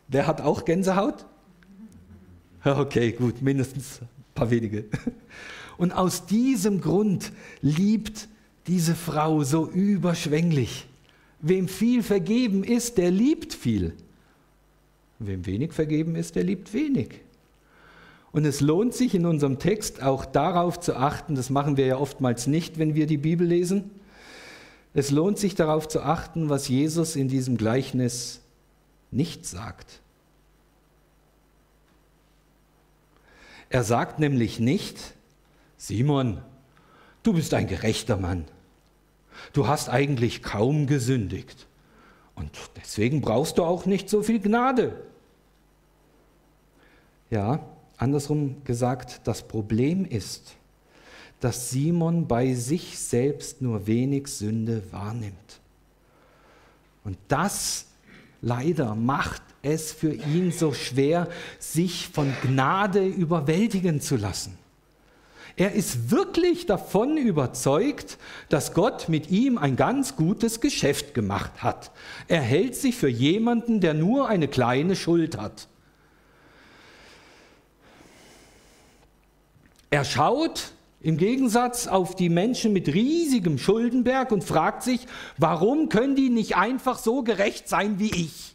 Wer 0.07 0.27
hat 0.27 0.41
auch 0.41 0.65
Gänsehaut? 0.65 1.27
Okay, 2.65 3.13
gut, 3.13 3.41
mindestens 3.41 4.01
paar 4.39 4.51
wenige. 4.51 4.85
Und 5.77 5.93
aus 5.93 6.27
diesem 6.27 6.81
Grund 6.81 7.33
liebt 7.61 8.29
diese 8.67 8.95
Frau 8.95 9.43
so 9.43 9.69
überschwänglich. 9.69 10.87
Wem 11.41 11.69
viel 11.69 12.03
vergeben 12.03 12.65
ist, 12.65 12.99
der 12.99 13.11
liebt 13.11 13.55
viel. 13.55 13.95
Wem 15.19 15.47
wenig 15.47 15.73
vergeben 15.73 16.15
ist, 16.17 16.37
der 16.37 16.45
liebt 16.45 16.73
wenig. 16.73 17.21
Und 18.31 18.45
es 18.45 18.61
lohnt 18.61 18.95
sich 18.95 19.15
in 19.15 19.25
unserem 19.25 19.59
Text 19.59 20.03
auch 20.03 20.25
darauf 20.25 20.79
zu 20.79 20.97
achten, 20.97 21.35
das 21.35 21.51
machen 21.51 21.77
wir 21.77 21.87
ja 21.87 21.97
oftmals 21.97 22.47
nicht, 22.47 22.79
wenn 22.79 22.95
wir 22.95 23.07
die 23.07 23.17
Bibel 23.17 23.47
lesen. 23.47 23.91
Es 24.95 25.11
lohnt 25.11 25.39
sich 25.39 25.55
darauf 25.55 25.89
zu 25.89 26.03
achten, 26.03 26.49
was 26.49 26.69
Jesus 26.69 27.17
in 27.17 27.29
diesem 27.29 27.57
Gleichnis 27.57 28.41
nicht 29.11 29.47
sagt. 29.47 30.01
Er 33.71 33.85
sagt 33.85 34.19
nämlich 34.19 34.61
nicht, 34.61 35.15
Simon, 35.77 36.43
du 37.23 37.35
bist 37.35 37.55
ein 37.55 37.67
gerechter 37.67 38.17
Mann. 38.17 38.45
Du 39.53 39.67
hast 39.67 39.89
eigentlich 39.89 40.43
kaum 40.43 40.87
gesündigt. 40.87 41.67
Und 42.35 42.51
deswegen 42.77 43.21
brauchst 43.21 43.59
du 43.59 43.65
auch 43.65 43.85
nicht 43.85 44.09
so 44.09 44.23
viel 44.23 44.41
Gnade. 44.41 45.05
Ja, 47.31 47.65
andersrum 47.97 48.65
gesagt, 48.65 49.21
das 49.25 49.43
Problem 49.43 50.05
ist, 50.05 50.57
dass 51.41 51.71
Simon 51.71 52.27
bei 52.27 52.55
sich 52.55 52.99
selbst 52.99 53.61
nur 53.61 53.87
wenig 53.87 54.29
Sünde 54.29 54.83
wahrnimmt. 54.93 55.61
Und 57.05 57.19
das 57.29 57.88
leider 58.41 58.95
macht 58.95 59.43
es 59.63 59.93
für 59.93 60.13
ihn 60.13 60.53
so 60.53 60.73
schwer, 60.73 61.29
sich 61.59 62.09
von 62.09 62.33
Gnade 62.43 63.05
überwältigen 63.05 64.01
zu 64.01 64.17
lassen. 64.17 64.57
Er 65.57 65.73
ist 65.73 66.13
wirklich 66.13 66.67
davon 66.67 67.17
überzeugt, 67.17 68.17
dass 68.49 68.75
Gott 68.75 69.09
mit 69.09 69.31
ihm 69.31 69.59
ein 69.59 69.75
ganz 69.75 70.15
gutes 70.15 70.61
Geschäft 70.61 71.15
gemacht 71.15 71.65
hat. 71.65 71.91
Er 72.29 72.43
hält 72.43 72.77
sich 72.77 72.95
für 72.95 73.09
jemanden, 73.09 73.81
der 73.81 73.93
nur 73.93 74.29
eine 74.29 74.47
kleine 74.47 74.95
Schuld 74.95 75.37
hat. 75.37 75.67
Er 79.91 80.05
schaut 80.05 80.73
im 81.01 81.17
Gegensatz 81.17 81.87
auf 81.87 82.17
die 82.17 82.29
Menschen 82.29 82.73
mit 82.73 82.89
riesigem 82.89 83.59
Schuldenberg 83.59 84.33
und 84.33 84.43
fragt 84.43 84.83
sich, 84.83 85.07
warum 85.37 85.89
können 85.89 86.17
die 86.17 86.29
nicht 86.29 86.57
einfach 86.57 86.99
so 86.99 87.23
gerecht 87.23 87.69
sein 87.69 87.99
wie 87.99 88.11
ich? 88.11 88.55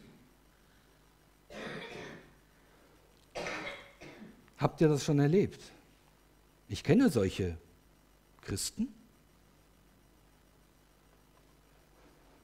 Habt 4.57 4.81
ihr 4.81 4.89
das 4.89 5.03
schon 5.03 5.19
erlebt? 5.19 5.61
Ich 6.69 6.83
kenne 6.83 7.09
solche 7.09 7.57
Christen. 8.41 8.87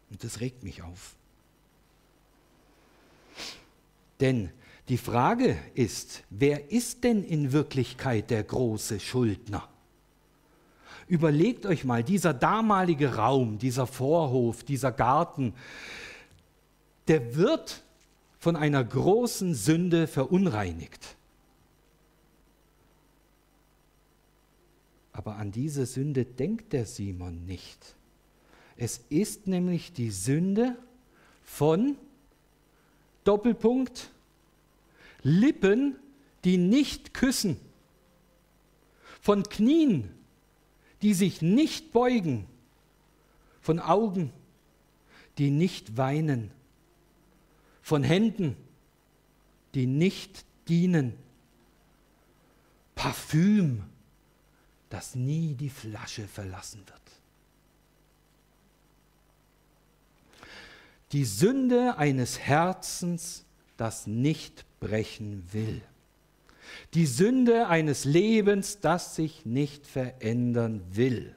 Und 0.10 0.24
das 0.24 0.39
regt 0.39 0.64
mich 0.64 0.82
auf. 0.82 1.16
Denn 4.20 4.52
die 4.89 4.97
Frage 4.97 5.58
ist, 5.76 6.24
wer 6.30 6.72
ist 6.72 7.04
denn 7.04 7.24
in 7.24 7.52
Wirklichkeit 7.52 8.30
der 8.30 8.43
große 8.43 9.00
Schuldner? 9.00 9.70
Überlegt 11.10 11.66
euch 11.66 11.86
mal, 11.86 12.03
dieser 12.03 12.36
damalige 12.36 13.16
Raum, 13.16 13.57
dieser 13.57 13.88
Vorhof, 13.88 14.64
dieser 14.64 14.91
Garten, 14.91 15.53
der 17.07 17.36
wird 17.36 17.82
von 18.38 18.55
einer 18.55 18.84
großen 18.84 19.55
Sünde 19.55 20.05
verunreinigt. 20.05 21.18
Aber 25.12 25.38
an 25.38 25.51
diese 25.51 25.88
Sünde 25.88 26.26
denkt 26.26 26.74
der 26.74 26.86
Simon 26.86 27.43
nicht. 27.45 27.95
Es 28.78 29.01
ist 29.10 29.47
nämlich 29.47 29.91
die 29.91 30.12
Sünde 30.12 30.78
von 31.43 31.97
Doppelpunkt 33.24 34.12
Lippen, 35.24 35.95
die 36.43 36.57
nicht 36.57 37.16
küssen, 37.16 37.57
von 39.20 39.43
Knien, 39.43 40.19
die 41.02 41.14
sich 41.14 41.41
nicht 41.41 41.91
beugen, 41.91 42.47
von 43.62 43.80
Augen, 43.80 44.32
die 45.38 45.52
nicht 45.52 45.97
weinen, 45.97 46.52
von 47.82 48.04
Händen, 48.04 48.56
die 49.74 49.86
nicht 49.86 50.45
dienen, 50.68 51.14
Parfüm, 52.95 53.84
das 54.89 55.16
nie 55.16 55.54
die 55.54 55.70
Flasche 55.70 56.28
verlassen 56.28 56.84
wird. 56.88 57.02
Die 61.12 61.26
Sünde 61.26 61.97
eines 61.97 62.39
Herzens, 62.39 63.45
das 63.78 64.06
nicht 64.06 64.66
brechen 64.80 65.43
will. 65.54 65.82
Die 66.94 67.06
Sünde 67.06 67.68
eines 67.68 68.06
Lebens, 68.06 68.80
das 68.80 69.16
sich 69.16 69.46
nicht 69.46 69.86
verändern 69.86 70.82
will. 70.92 71.36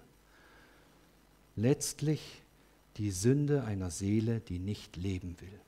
Letztlich 1.57 2.43
die 2.97 3.11
Sünde 3.11 3.65
einer 3.65 3.91
Seele, 3.91 4.41
die 4.41 4.59
nicht 4.59 4.97
leben 4.97 5.37
will. 5.41 5.61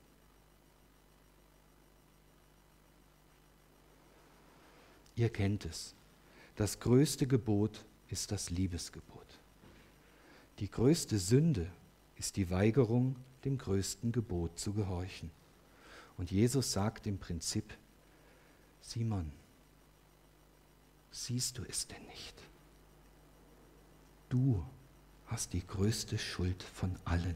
Ihr 5.15 5.29
kennt 5.29 5.65
es. 5.65 5.93
Das 6.55 6.79
größte 6.79 7.27
Gebot 7.27 7.85
ist 8.09 8.31
das 8.31 8.49
Liebesgebot. 8.49 9.25
Die 10.59 10.69
größte 10.69 11.19
Sünde 11.19 11.67
ist 12.17 12.37
die 12.37 12.49
Weigerung, 12.49 13.15
dem 13.43 13.57
größten 13.57 14.11
Gebot 14.11 14.57
zu 14.57 14.73
gehorchen. 14.73 15.31
Und 16.17 16.31
Jesus 16.31 16.71
sagt 16.71 17.07
im 17.07 17.17
Prinzip, 17.17 17.65
Simon, 18.81 19.31
siehst 21.15 21.57
du 21.57 21.63
es 21.69 21.87
denn 21.87 22.03
nicht? 22.07 22.35
Du 24.29 24.63
hast 25.27 25.53
die 25.53 25.65
größte 25.65 26.17
Schuld 26.17 26.61
von 26.61 26.91
allen. 27.05 27.35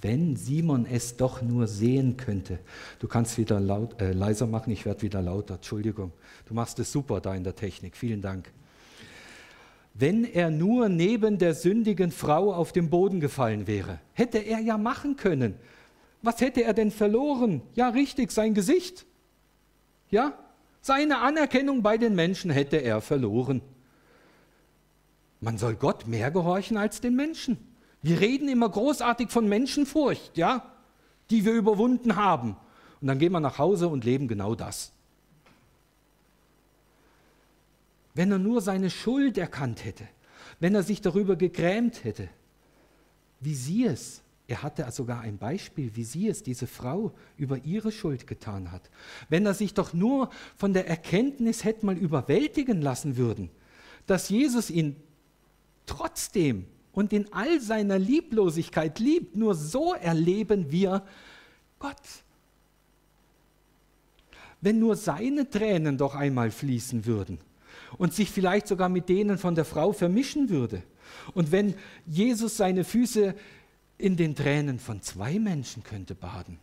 Wenn 0.00 0.36
Simon 0.36 0.86
es 0.86 1.16
doch 1.16 1.42
nur 1.42 1.66
sehen 1.66 2.16
könnte. 2.16 2.58
Du 2.98 3.08
kannst 3.08 3.36
wieder 3.38 3.60
laut, 3.60 4.00
äh, 4.00 4.12
leiser 4.12 4.46
machen, 4.46 4.70
ich 4.72 4.84
werde 4.84 5.02
wieder 5.02 5.22
lauter. 5.22 5.54
Entschuldigung. 5.54 6.12
Du 6.46 6.54
machst 6.54 6.78
es 6.78 6.92
super 6.92 7.20
da 7.20 7.34
in 7.34 7.44
der 7.44 7.54
Technik. 7.54 7.96
Vielen 7.96 8.22
Dank. 8.22 8.50
Wenn 9.94 10.24
er 10.24 10.50
nur 10.50 10.88
neben 10.88 11.38
der 11.38 11.54
sündigen 11.54 12.10
Frau 12.10 12.54
auf 12.54 12.72
dem 12.72 12.88
Boden 12.88 13.20
gefallen 13.20 13.66
wäre, 13.66 13.98
hätte 14.14 14.38
er 14.38 14.60
ja 14.60 14.78
machen 14.78 15.16
können. 15.16 15.54
Was 16.22 16.40
hätte 16.40 16.64
er 16.64 16.72
denn 16.72 16.90
verloren? 16.90 17.60
Ja, 17.74 17.90
richtig, 17.90 18.32
sein 18.32 18.54
Gesicht. 18.54 19.04
Ja, 20.10 20.38
seine 20.82 21.18
Anerkennung 21.20 21.82
bei 21.82 21.96
den 21.96 22.14
Menschen 22.14 22.50
hätte 22.50 22.76
er 22.76 23.00
verloren. 23.00 23.62
Man 25.40 25.56
soll 25.56 25.76
Gott 25.76 26.06
mehr 26.06 26.30
gehorchen 26.30 26.76
als 26.76 27.00
den 27.00 27.16
Menschen. 27.16 27.56
Wir 28.02 28.20
reden 28.20 28.48
immer 28.48 28.68
großartig 28.68 29.30
von 29.30 29.48
Menschenfurcht, 29.48 30.36
ja? 30.36 30.72
die 31.30 31.44
wir 31.44 31.52
überwunden 31.52 32.16
haben. 32.16 32.56
Und 33.00 33.06
dann 33.06 33.18
gehen 33.18 33.32
wir 33.32 33.40
nach 33.40 33.58
Hause 33.58 33.88
und 33.88 34.04
leben 34.04 34.28
genau 34.28 34.54
das. 34.54 34.92
Wenn 38.14 38.30
er 38.30 38.38
nur 38.38 38.60
seine 38.60 38.90
Schuld 38.90 39.38
erkannt 39.38 39.84
hätte, 39.84 40.06
wenn 40.60 40.74
er 40.74 40.82
sich 40.82 41.00
darüber 41.00 41.36
gegrämt 41.36 42.04
hätte, 42.04 42.28
wie 43.40 43.54
sie 43.54 43.86
es, 43.86 44.20
er 44.48 44.62
hatte 44.62 44.90
sogar 44.90 45.20
ein 45.20 45.38
Beispiel, 45.38 45.94
wie 45.94 46.04
sie 46.04 46.28
es, 46.28 46.42
diese 46.42 46.66
Frau, 46.66 47.12
über 47.36 47.58
ihre 47.64 47.92
Schuld 47.92 48.26
getan 48.26 48.72
hat. 48.72 48.90
Wenn 49.28 49.46
er 49.46 49.54
sich 49.54 49.74
doch 49.74 49.92
nur 49.92 50.30
von 50.56 50.72
der 50.72 50.88
Erkenntnis 50.88 51.64
hätte 51.64 51.86
mal 51.86 51.96
überwältigen 51.96 52.82
lassen 52.82 53.16
würden, 53.16 53.50
dass 54.06 54.28
Jesus 54.28 54.68
ihn 54.68 54.96
trotzdem 55.86 56.66
und 56.92 57.12
in 57.12 57.32
all 57.32 57.60
seiner 57.60 57.98
Lieblosigkeit 57.98 58.98
liebt, 58.98 59.36
nur 59.36 59.54
so 59.54 59.94
erleben 59.94 60.70
wir 60.70 61.04
Gott. 61.78 61.96
Wenn 64.60 64.78
nur 64.78 64.96
seine 64.96 65.48
Tränen 65.48 65.98
doch 65.98 66.14
einmal 66.14 66.50
fließen 66.50 67.06
würden 67.06 67.38
und 67.96 68.12
sich 68.12 68.30
vielleicht 68.30 68.68
sogar 68.68 68.88
mit 68.88 69.08
denen 69.08 69.38
von 69.38 69.54
der 69.54 69.64
Frau 69.64 69.92
vermischen 69.92 70.50
würde. 70.50 70.82
Und 71.34 71.52
wenn 71.52 71.74
Jesus 72.06 72.56
seine 72.56 72.84
Füße 72.84 73.34
in 74.02 74.16
den 74.16 74.34
Tränen 74.34 74.80
von 74.80 75.00
zwei 75.00 75.38
Menschen 75.38 75.84
könnte 75.84 76.16
baden. 76.16 76.58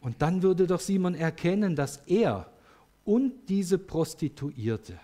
Und 0.00 0.20
dann 0.20 0.42
würde 0.42 0.66
doch 0.66 0.80
Simon 0.80 1.14
erkennen, 1.14 1.76
dass 1.76 1.98
er 2.06 2.50
und 3.04 3.48
diese 3.48 3.78
Prostituierte 3.78 4.98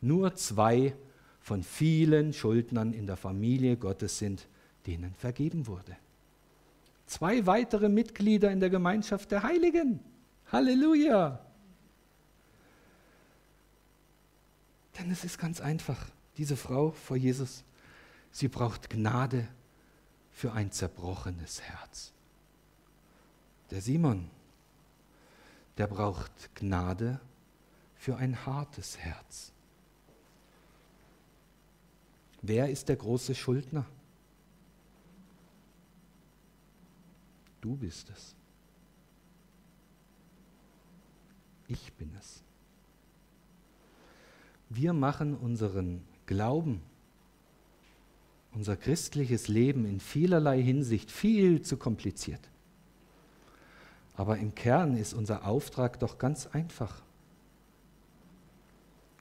nur 0.00 0.36
zwei 0.36 0.94
von 1.40 1.64
vielen 1.64 2.32
Schuldnern 2.32 2.92
in 2.92 3.08
der 3.08 3.16
Familie 3.16 3.76
Gottes 3.76 4.18
sind, 4.18 4.46
denen 4.86 5.14
vergeben 5.14 5.66
wurde. 5.66 5.96
Zwei 7.06 7.44
weitere 7.46 7.88
Mitglieder 7.88 8.52
in 8.52 8.60
der 8.60 8.70
Gemeinschaft 8.70 9.32
der 9.32 9.42
Heiligen. 9.42 9.98
Halleluja! 10.52 11.40
Denn 14.98 15.10
es 15.10 15.24
ist 15.24 15.38
ganz 15.38 15.60
einfach, 15.60 16.06
diese 16.36 16.56
Frau 16.56 16.92
vor 16.92 17.16
Jesus, 17.16 17.64
sie 18.30 18.46
braucht 18.46 18.88
Gnade 18.88 19.48
für 20.32 20.52
ein 20.52 20.72
zerbrochenes 20.72 21.60
Herz. 21.62 22.12
Der 23.70 23.80
Simon, 23.80 24.30
der 25.78 25.86
braucht 25.86 26.54
Gnade 26.54 27.20
für 27.96 28.16
ein 28.16 28.44
hartes 28.44 28.98
Herz. 28.98 29.52
Wer 32.42 32.68
ist 32.70 32.88
der 32.88 32.96
große 32.96 33.34
Schuldner? 33.34 33.86
Du 37.60 37.76
bist 37.76 38.10
es. 38.10 38.34
Ich 41.68 41.92
bin 41.92 42.12
es. 42.18 42.42
Wir 44.68 44.92
machen 44.92 45.36
unseren 45.36 46.04
Glauben, 46.26 46.82
unser 48.54 48.76
christliches 48.76 49.48
Leben 49.48 49.84
in 49.86 50.00
vielerlei 50.00 50.60
Hinsicht 50.62 51.10
viel 51.10 51.62
zu 51.62 51.76
kompliziert. 51.76 52.40
Aber 54.14 54.36
im 54.38 54.54
Kern 54.54 54.96
ist 54.96 55.14
unser 55.14 55.46
Auftrag 55.46 55.98
doch 55.98 56.18
ganz 56.18 56.46
einfach. 56.46 57.02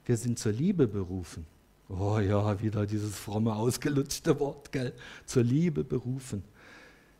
Wir 0.06 0.18
sind 0.18 0.38
zur 0.38 0.52
Liebe 0.52 0.88
berufen. 0.88 1.46
Oh 1.88 2.20
ja, 2.20 2.62
wieder 2.62 2.86
dieses 2.86 3.16
fromme, 3.16 3.56
ausgelutschte 3.56 4.40
Wort, 4.40 4.72
gell? 4.72 4.94
Zur 5.26 5.44
Liebe 5.44 5.84
berufen. 5.84 6.44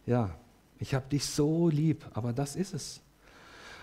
Ja, 0.06 0.38
ich 0.80 0.94
habe 0.94 1.08
dich 1.10 1.26
so 1.26 1.70
lieb, 1.70 2.06
aber 2.14 2.34
das 2.34 2.56
ist 2.56 2.74
es. 2.74 3.02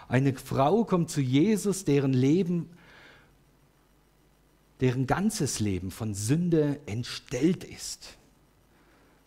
Eine 0.08 0.34
Frau 0.34 0.84
kommt 0.84 1.10
zu 1.10 1.20
Jesus, 1.20 1.84
deren 1.84 2.12
Leben, 2.12 2.70
deren 4.80 5.06
ganzes 5.06 5.60
Leben 5.60 5.90
von 5.90 6.14
Sünde 6.14 6.80
entstellt 6.86 7.64
ist. 7.64 8.16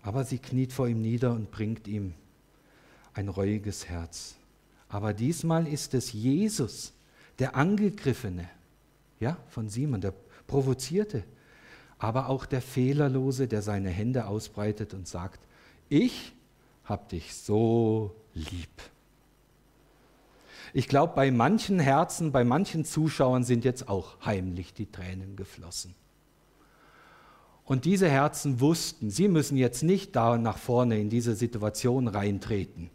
Aber 0.02 0.24
sie 0.24 0.40
kniet 0.40 0.74
vor 0.74 0.88
ihm 0.88 1.02
nieder 1.02 1.32
und 1.32 1.52
bringt 1.52 1.88
ihm 1.88 2.14
ein 3.14 3.28
reuiges 3.28 3.88
Herz. 3.88 4.36
Aber 4.90 5.14
diesmal 5.14 5.68
ist 5.68 5.94
es 5.94 6.14
Jesus, 6.14 6.94
der 7.40 7.56
Angegriffene, 7.56 8.50
ja, 9.20 9.38
von 9.50 9.70
Simon, 9.70 10.02
der 10.02 10.14
Provozierte, 10.48 11.24
aber 11.98 12.30
auch 12.30 12.46
der 12.46 12.62
Fehlerlose, 12.62 13.48
der 13.48 13.62
seine 13.62 13.90
Hände 13.90 14.26
ausbreitet 14.26 14.94
und 14.94 15.08
sagt, 15.08 15.40
ich 15.88 16.34
hab 16.84 17.10
dich 17.10 17.36
so 17.36 18.16
lieb. 18.34 18.70
Ich 20.74 20.88
glaube, 20.88 21.14
bei 21.16 21.32
manchen 21.32 21.80
Herzen, 21.80 22.32
bei 22.32 22.44
manchen 22.44 22.86
Zuschauern 22.86 23.44
sind 23.44 23.66
jetzt 23.66 23.90
auch 23.90 24.16
heimlich 24.26 24.74
die 24.74 24.90
Tränen 24.90 25.36
geflossen. 25.36 25.96
Und 27.66 27.86
diese 27.86 28.10
Herzen 28.10 28.60
wussten, 28.60 29.10
sie 29.10 29.28
müssen 29.28 29.58
jetzt 29.58 29.84
nicht 29.84 30.16
da 30.16 30.38
nach 30.38 30.58
vorne 30.58 31.00
in 31.00 31.10
diese 31.10 31.36
Situation 31.36 32.08
reintreten, 32.08 32.90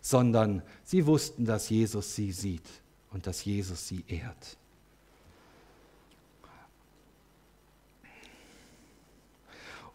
sondern 0.00 0.62
sie 0.84 1.06
wussten, 1.06 1.44
dass 1.44 1.68
Jesus 1.68 2.14
sie 2.14 2.32
sieht 2.32 2.68
und 3.10 3.26
dass 3.26 3.44
Jesus 3.44 3.88
sie 3.88 4.04
ehrt. 4.06 4.56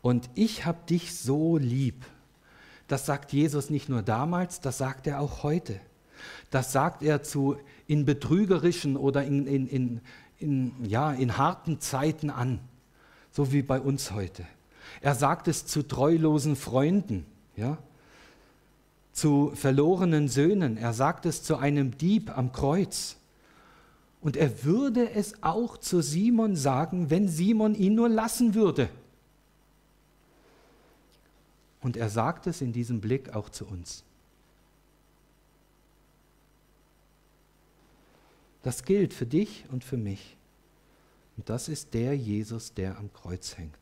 Und 0.02 0.30
ich 0.36 0.66
habe 0.66 0.80
dich 0.90 1.16
so 1.16 1.58
lieb. 1.58 2.06
Das 2.88 3.06
sagt 3.06 3.32
Jesus 3.32 3.70
nicht 3.70 3.88
nur 3.88 4.02
damals, 4.02 4.60
das 4.60 4.78
sagt 4.78 5.08
er 5.08 5.22
auch 5.22 5.44
heute. 5.44 5.80
Das 6.54 6.72
sagt 6.72 7.02
er 7.02 7.24
zu 7.24 7.58
in 7.88 8.06
betrügerischen 8.06 8.96
oder 8.96 9.24
in, 9.24 9.48
in, 9.48 9.68
in, 9.68 10.02
in, 10.38 10.86
ja, 10.86 11.12
in 11.12 11.40
harten 11.40 11.80
Zeiten 11.80 12.30
an, 12.30 12.60
so 13.32 13.52
wie 13.52 13.64
bei 13.64 13.82
uns 13.82 14.12
heute. 14.12 14.46
Er 15.02 15.16
sagt 15.16 15.48
es 15.48 15.66
zu 15.66 15.82
treulosen 15.82 16.56
Freunden, 16.56 17.26
ja, 17.56 17.80
zu 19.14 19.52
verlorenen 19.56 20.28
Söhnen. 20.28 20.78
Er 20.78 20.94
sagt 20.94 21.26
es 21.26 21.42
zu 21.42 21.58
einem 21.58 21.98
Dieb 21.98 22.38
am 22.38 22.52
Kreuz. 22.52 23.18
Und 24.22 24.38
er 24.38 24.64
würde 24.64 25.10
es 25.10 25.42
auch 25.42 25.78
zu 25.80 26.04
Simon 26.04 26.56
sagen, 26.56 27.10
wenn 27.10 27.28
Simon 27.28 27.74
ihn 27.74 27.96
nur 27.96 28.10
lassen 28.10 28.54
würde. 28.54 28.90
Und 31.82 31.98
er 31.98 32.12
sagt 32.12 32.46
es 32.46 32.62
in 32.62 32.74
diesem 32.74 33.02
Blick 33.02 33.34
auch 33.34 33.50
zu 33.50 33.66
uns. 33.66 34.04
Das 38.64 38.84
gilt 38.84 39.14
für 39.14 39.26
dich 39.26 39.66
und 39.72 39.84
für 39.84 39.98
mich. 39.98 40.38
Und 41.38 41.50
das 41.50 41.68
ist 41.68 41.94
der 41.94 42.16
Jesus, 42.16 42.74
der 42.74 42.98
am 42.98 43.12
Kreuz 43.14 43.58
hängt. 43.58 43.78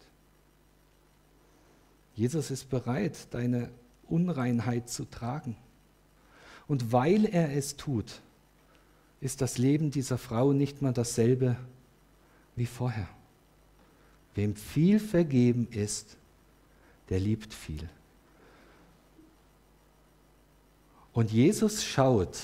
Jesus 2.16 2.52
ist 2.52 2.70
bereit, 2.70 3.28
deine 3.32 3.70
Unreinheit 4.08 4.90
zu 4.90 5.06
tragen. 5.06 5.56
Und 6.68 6.92
weil 6.92 7.26
er 7.26 7.56
es 7.56 7.78
tut, 7.78 8.22
ist 9.22 9.42
das 9.42 9.58
Leben 9.58 9.92
dieser 9.92 10.18
Frau 10.18 10.52
nicht 10.52 10.82
mehr 10.82 10.94
dasselbe 10.94 11.56
wie 12.56 12.66
vorher. 12.66 13.08
Wem 14.34 14.56
viel 14.56 15.00
vergeben 15.00 15.68
ist, 15.72 16.18
der 17.10 17.20
liebt 17.20 17.54
viel. 17.54 17.88
Und 21.14 21.32
Jesus 21.32 21.84
schaut 21.84 22.38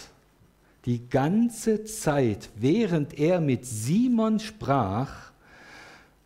die 0.88 1.10
ganze 1.10 1.84
Zeit, 1.84 2.50
während 2.56 3.20
er 3.20 3.42
mit 3.42 3.66
Simon 3.66 4.40
sprach, 4.40 5.32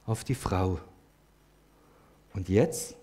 auf 0.05 0.23
die 0.23 0.35
Frau. 0.35 0.79
Und 2.33 2.47
jetzt 2.47 2.95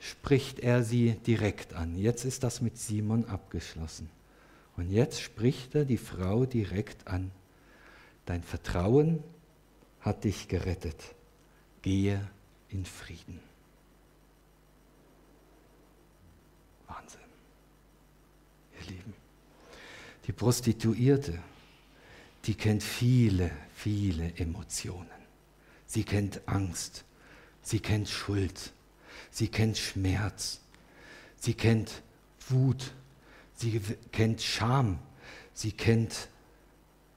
spricht 0.00 0.58
er 0.58 0.82
sie 0.82 1.12
direkt 1.26 1.74
an. 1.74 1.96
Jetzt 1.96 2.24
ist 2.24 2.42
das 2.42 2.60
mit 2.60 2.76
Simon 2.76 3.24
abgeschlossen. 3.26 4.10
Und 4.76 4.90
jetzt 4.90 5.20
spricht 5.20 5.76
er 5.76 5.84
die 5.84 5.96
Frau 5.96 6.44
direkt 6.44 7.06
an. 7.06 7.30
Dein 8.26 8.42
Vertrauen 8.42 9.22
hat 10.00 10.24
dich 10.24 10.48
gerettet. 10.48 11.14
Gehe 11.82 12.20
in 12.68 12.84
Frieden. 12.84 13.40
Wahnsinn. 16.88 17.20
Ihr 18.80 18.86
Lieben, 18.88 19.14
die 20.26 20.32
Prostituierte, 20.32 21.38
die 22.44 22.54
kennt 22.54 22.82
viele, 22.82 23.50
viele 23.74 24.34
Emotionen. 24.36 25.06
Sie 25.86 26.04
kennt 26.04 26.40
Angst, 26.46 27.04
sie 27.62 27.80
kennt 27.80 28.08
Schuld, 28.08 28.72
sie 29.30 29.48
kennt 29.48 29.78
Schmerz, 29.78 30.60
sie 31.36 31.54
kennt 31.54 32.02
Wut, 32.48 32.92
sie 33.54 33.80
kennt 34.12 34.42
Scham, 34.42 34.98
sie 35.52 35.72
kennt 35.72 36.28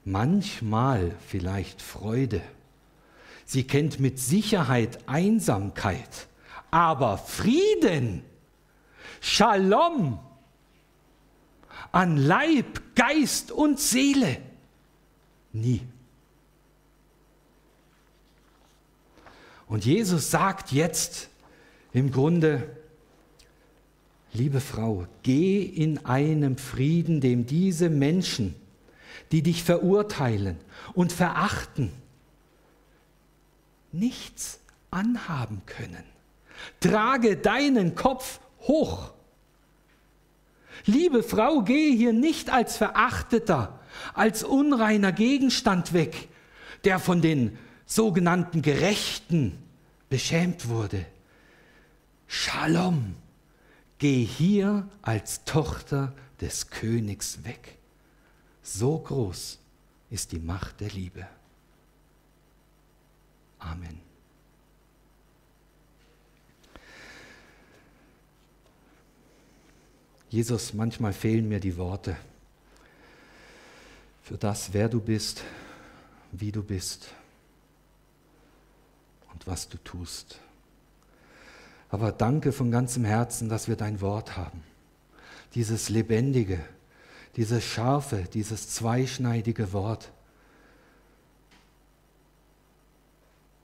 manchmal 0.06 1.16
vielleicht 1.28 1.82
Freude 1.82 2.42
Sie 3.50 3.64
kennt 3.64 4.00
mit 4.00 4.20
Sicherheit 4.20 5.00
Einsamkeit, 5.08 6.28
aber 6.70 7.18
Frieden, 7.18 8.24
Shalom 9.22 10.20
an 11.92 12.18
Leib, 12.18 12.96
Geist 12.96 13.52
und 13.52 13.80
Seele. 13.80 14.38
Nie. 15.54 15.82
Und 19.68 19.86
Jesus 19.86 20.32
sagt 20.32 20.72
jetzt 20.72 21.30
im 21.94 22.12
Grunde, 22.12 22.76
liebe 24.34 24.62
Frau, 24.62 25.06
geh 25.24 25.62
in 25.62 26.06
einem 26.06 26.58
Frieden, 26.58 27.22
dem 27.22 27.46
diese 27.46 27.90
Menschen, 27.90 28.56
die 29.32 29.44
dich 29.44 29.64
verurteilen 29.64 30.58
und 30.94 31.12
verachten, 31.12 31.92
nichts 33.92 34.60
anhaben 34.92 35.62
können. 35.66 36.04
Trage 36.80 37.38
deinen 37.38 37.96
Kopf 37.96 38.40
hoch. 38.62 39.12
Liebe 40.86 41.24
Frau, 41.24 41.62
gehe 41.62 41.96
hier 41.96 42.14
nicht 42.14 42.50
als 42.50 42.78
verachteter, 42.78 43.80
als 44.14 44.44
unreiner 44.44 45.12
Gegenstand 45.12 45.94
weg, 45.94 46.30
der 46.84 47.00
von 47.00 47.22
den 47.22 47.58
sogenannten 47.86 48.62
Gerechten 48.62 49.58
beschämt 50.10 50.70
wurde. 50.70 51.06
Shalom, 52.28 53.16
geh 53.98 54.24
hier 54.24 54.88
als 55.02 55.44
Tochter 55.44 56.14
des 56.40 56.70
Königs 56.70 57.44
weg. 57.44 57.78
So 58.62 59.00
groß 59.00 59.60
ist 60.10 60.32
die 60.32 60.40
Macht 60.40 60.80
der 60.80 60.90
Liebe. 60.90 61.28
Amen. 63.58 64.09
Jesus, 70.30 70.74
manchmal 70.74 71.14
fehlen 71.14 71.50
mir 71.50 71.60
die 71.60 71.76
Worte 71.78 72.16
für 74.24 74.38
das, 74.38 74.74
wer 74.74 74.88
du 74.88 75.02
bist, 75.02 75.44
wie 76.32 76.52
du 76.52 76.62
bist 76.62 77.10
und 79.34 79.48
was 79.48 79.68
du 79.68 79.78
tust. 79.80 80.40
Aber 81.90 82.12
danke 82.12 82.52
von 82.52 82.70
ganzem 82.70 83.06
Herzen, 83.06 83.50
dass 83.50 83.68
wir 83.68 83.76
dein 83.76 84.02
Wort 84.02 84.38
haben. 84.38 84.64
Dieses 85.56 85.90
lebendige, 85.90 86.60
dieses 87.36 87.64
scharfe, 87.64 88.26
dieses 88.32 88.70
zweischneidige 88.70 89.74
Wort, 89.74 90.12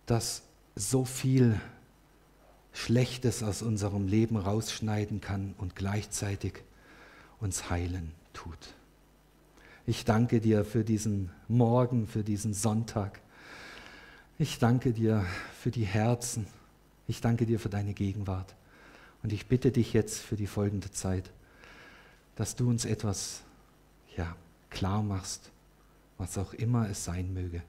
das 0.08 0.42
so 0.76 1.06
viel 1.06 1.62
Schlechtes 2.76 3.42
aus 3.42 3.62
unserem 3.62 4.06
Leben 4.06 4.36
rausschneiden 4.36 5.22
kann 5.22 5.56
und 5.58 5.78
gleichzeitig 5.78 6.62
uns 7.40 7.70
heilen 7.70 8.12
tut. 8.34 8.76
Ich 9.88 10.04
danke 10.04 10.42
dir 10.42 10.66
für 10.66 10.84
diesen 10.84 11.32
Morgen, 11.48 12.06
für 12.06 12.22
diesen 12.22 12.54
Sonntag. 12.54 13.22
Ich 14.38 14.60
danke 14.60 14.92
dir 14.92 15.26
für 15.58 15.72
die 15.72 15.86
Herzen. 15.86 16.48
Ich 17.08 17.22
danke 17.22 17.46
dir 17.46 17.62
für 17.62 17.70
deine 17.70 17.94
Gegenwart. 17.94 18.54
Und 19.24 19.32
ich 19.32 19.46
bitte 19.46 19.72
dich 19.72 19.94
jetzt 19.94 20.20
für 20.20 20.36
die 20.36 20.46
folgende 20.46 20.92
Zeit, 20.92 21.32
dass 22.36 22.58
du 22.58 22.70
uns 22.70 22.84
etwas 22.84 23.42
ja, 24.18 24.36
klar 24.70 25.02
machst, 25.02 25.50
was 26.18 26.38
auch 26.38 26.54
immer 26.54 26.90
es 26.90 27.06
sein 27.06 27.34
möge. 27.34 27.62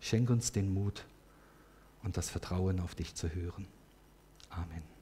Schenk 0.00 0.30
uns 0.30 0.52
den 0.52 0.72
Mut 0.72 1.04
und 2.04 2.16
das 2.16 2.30
Vertrauen 2.30 2.78
auf 2.78 2.94
dich 2.94 3.16
zu 3.16 3.34
hören. 3.34 3.66
Amen. 4.52 4.97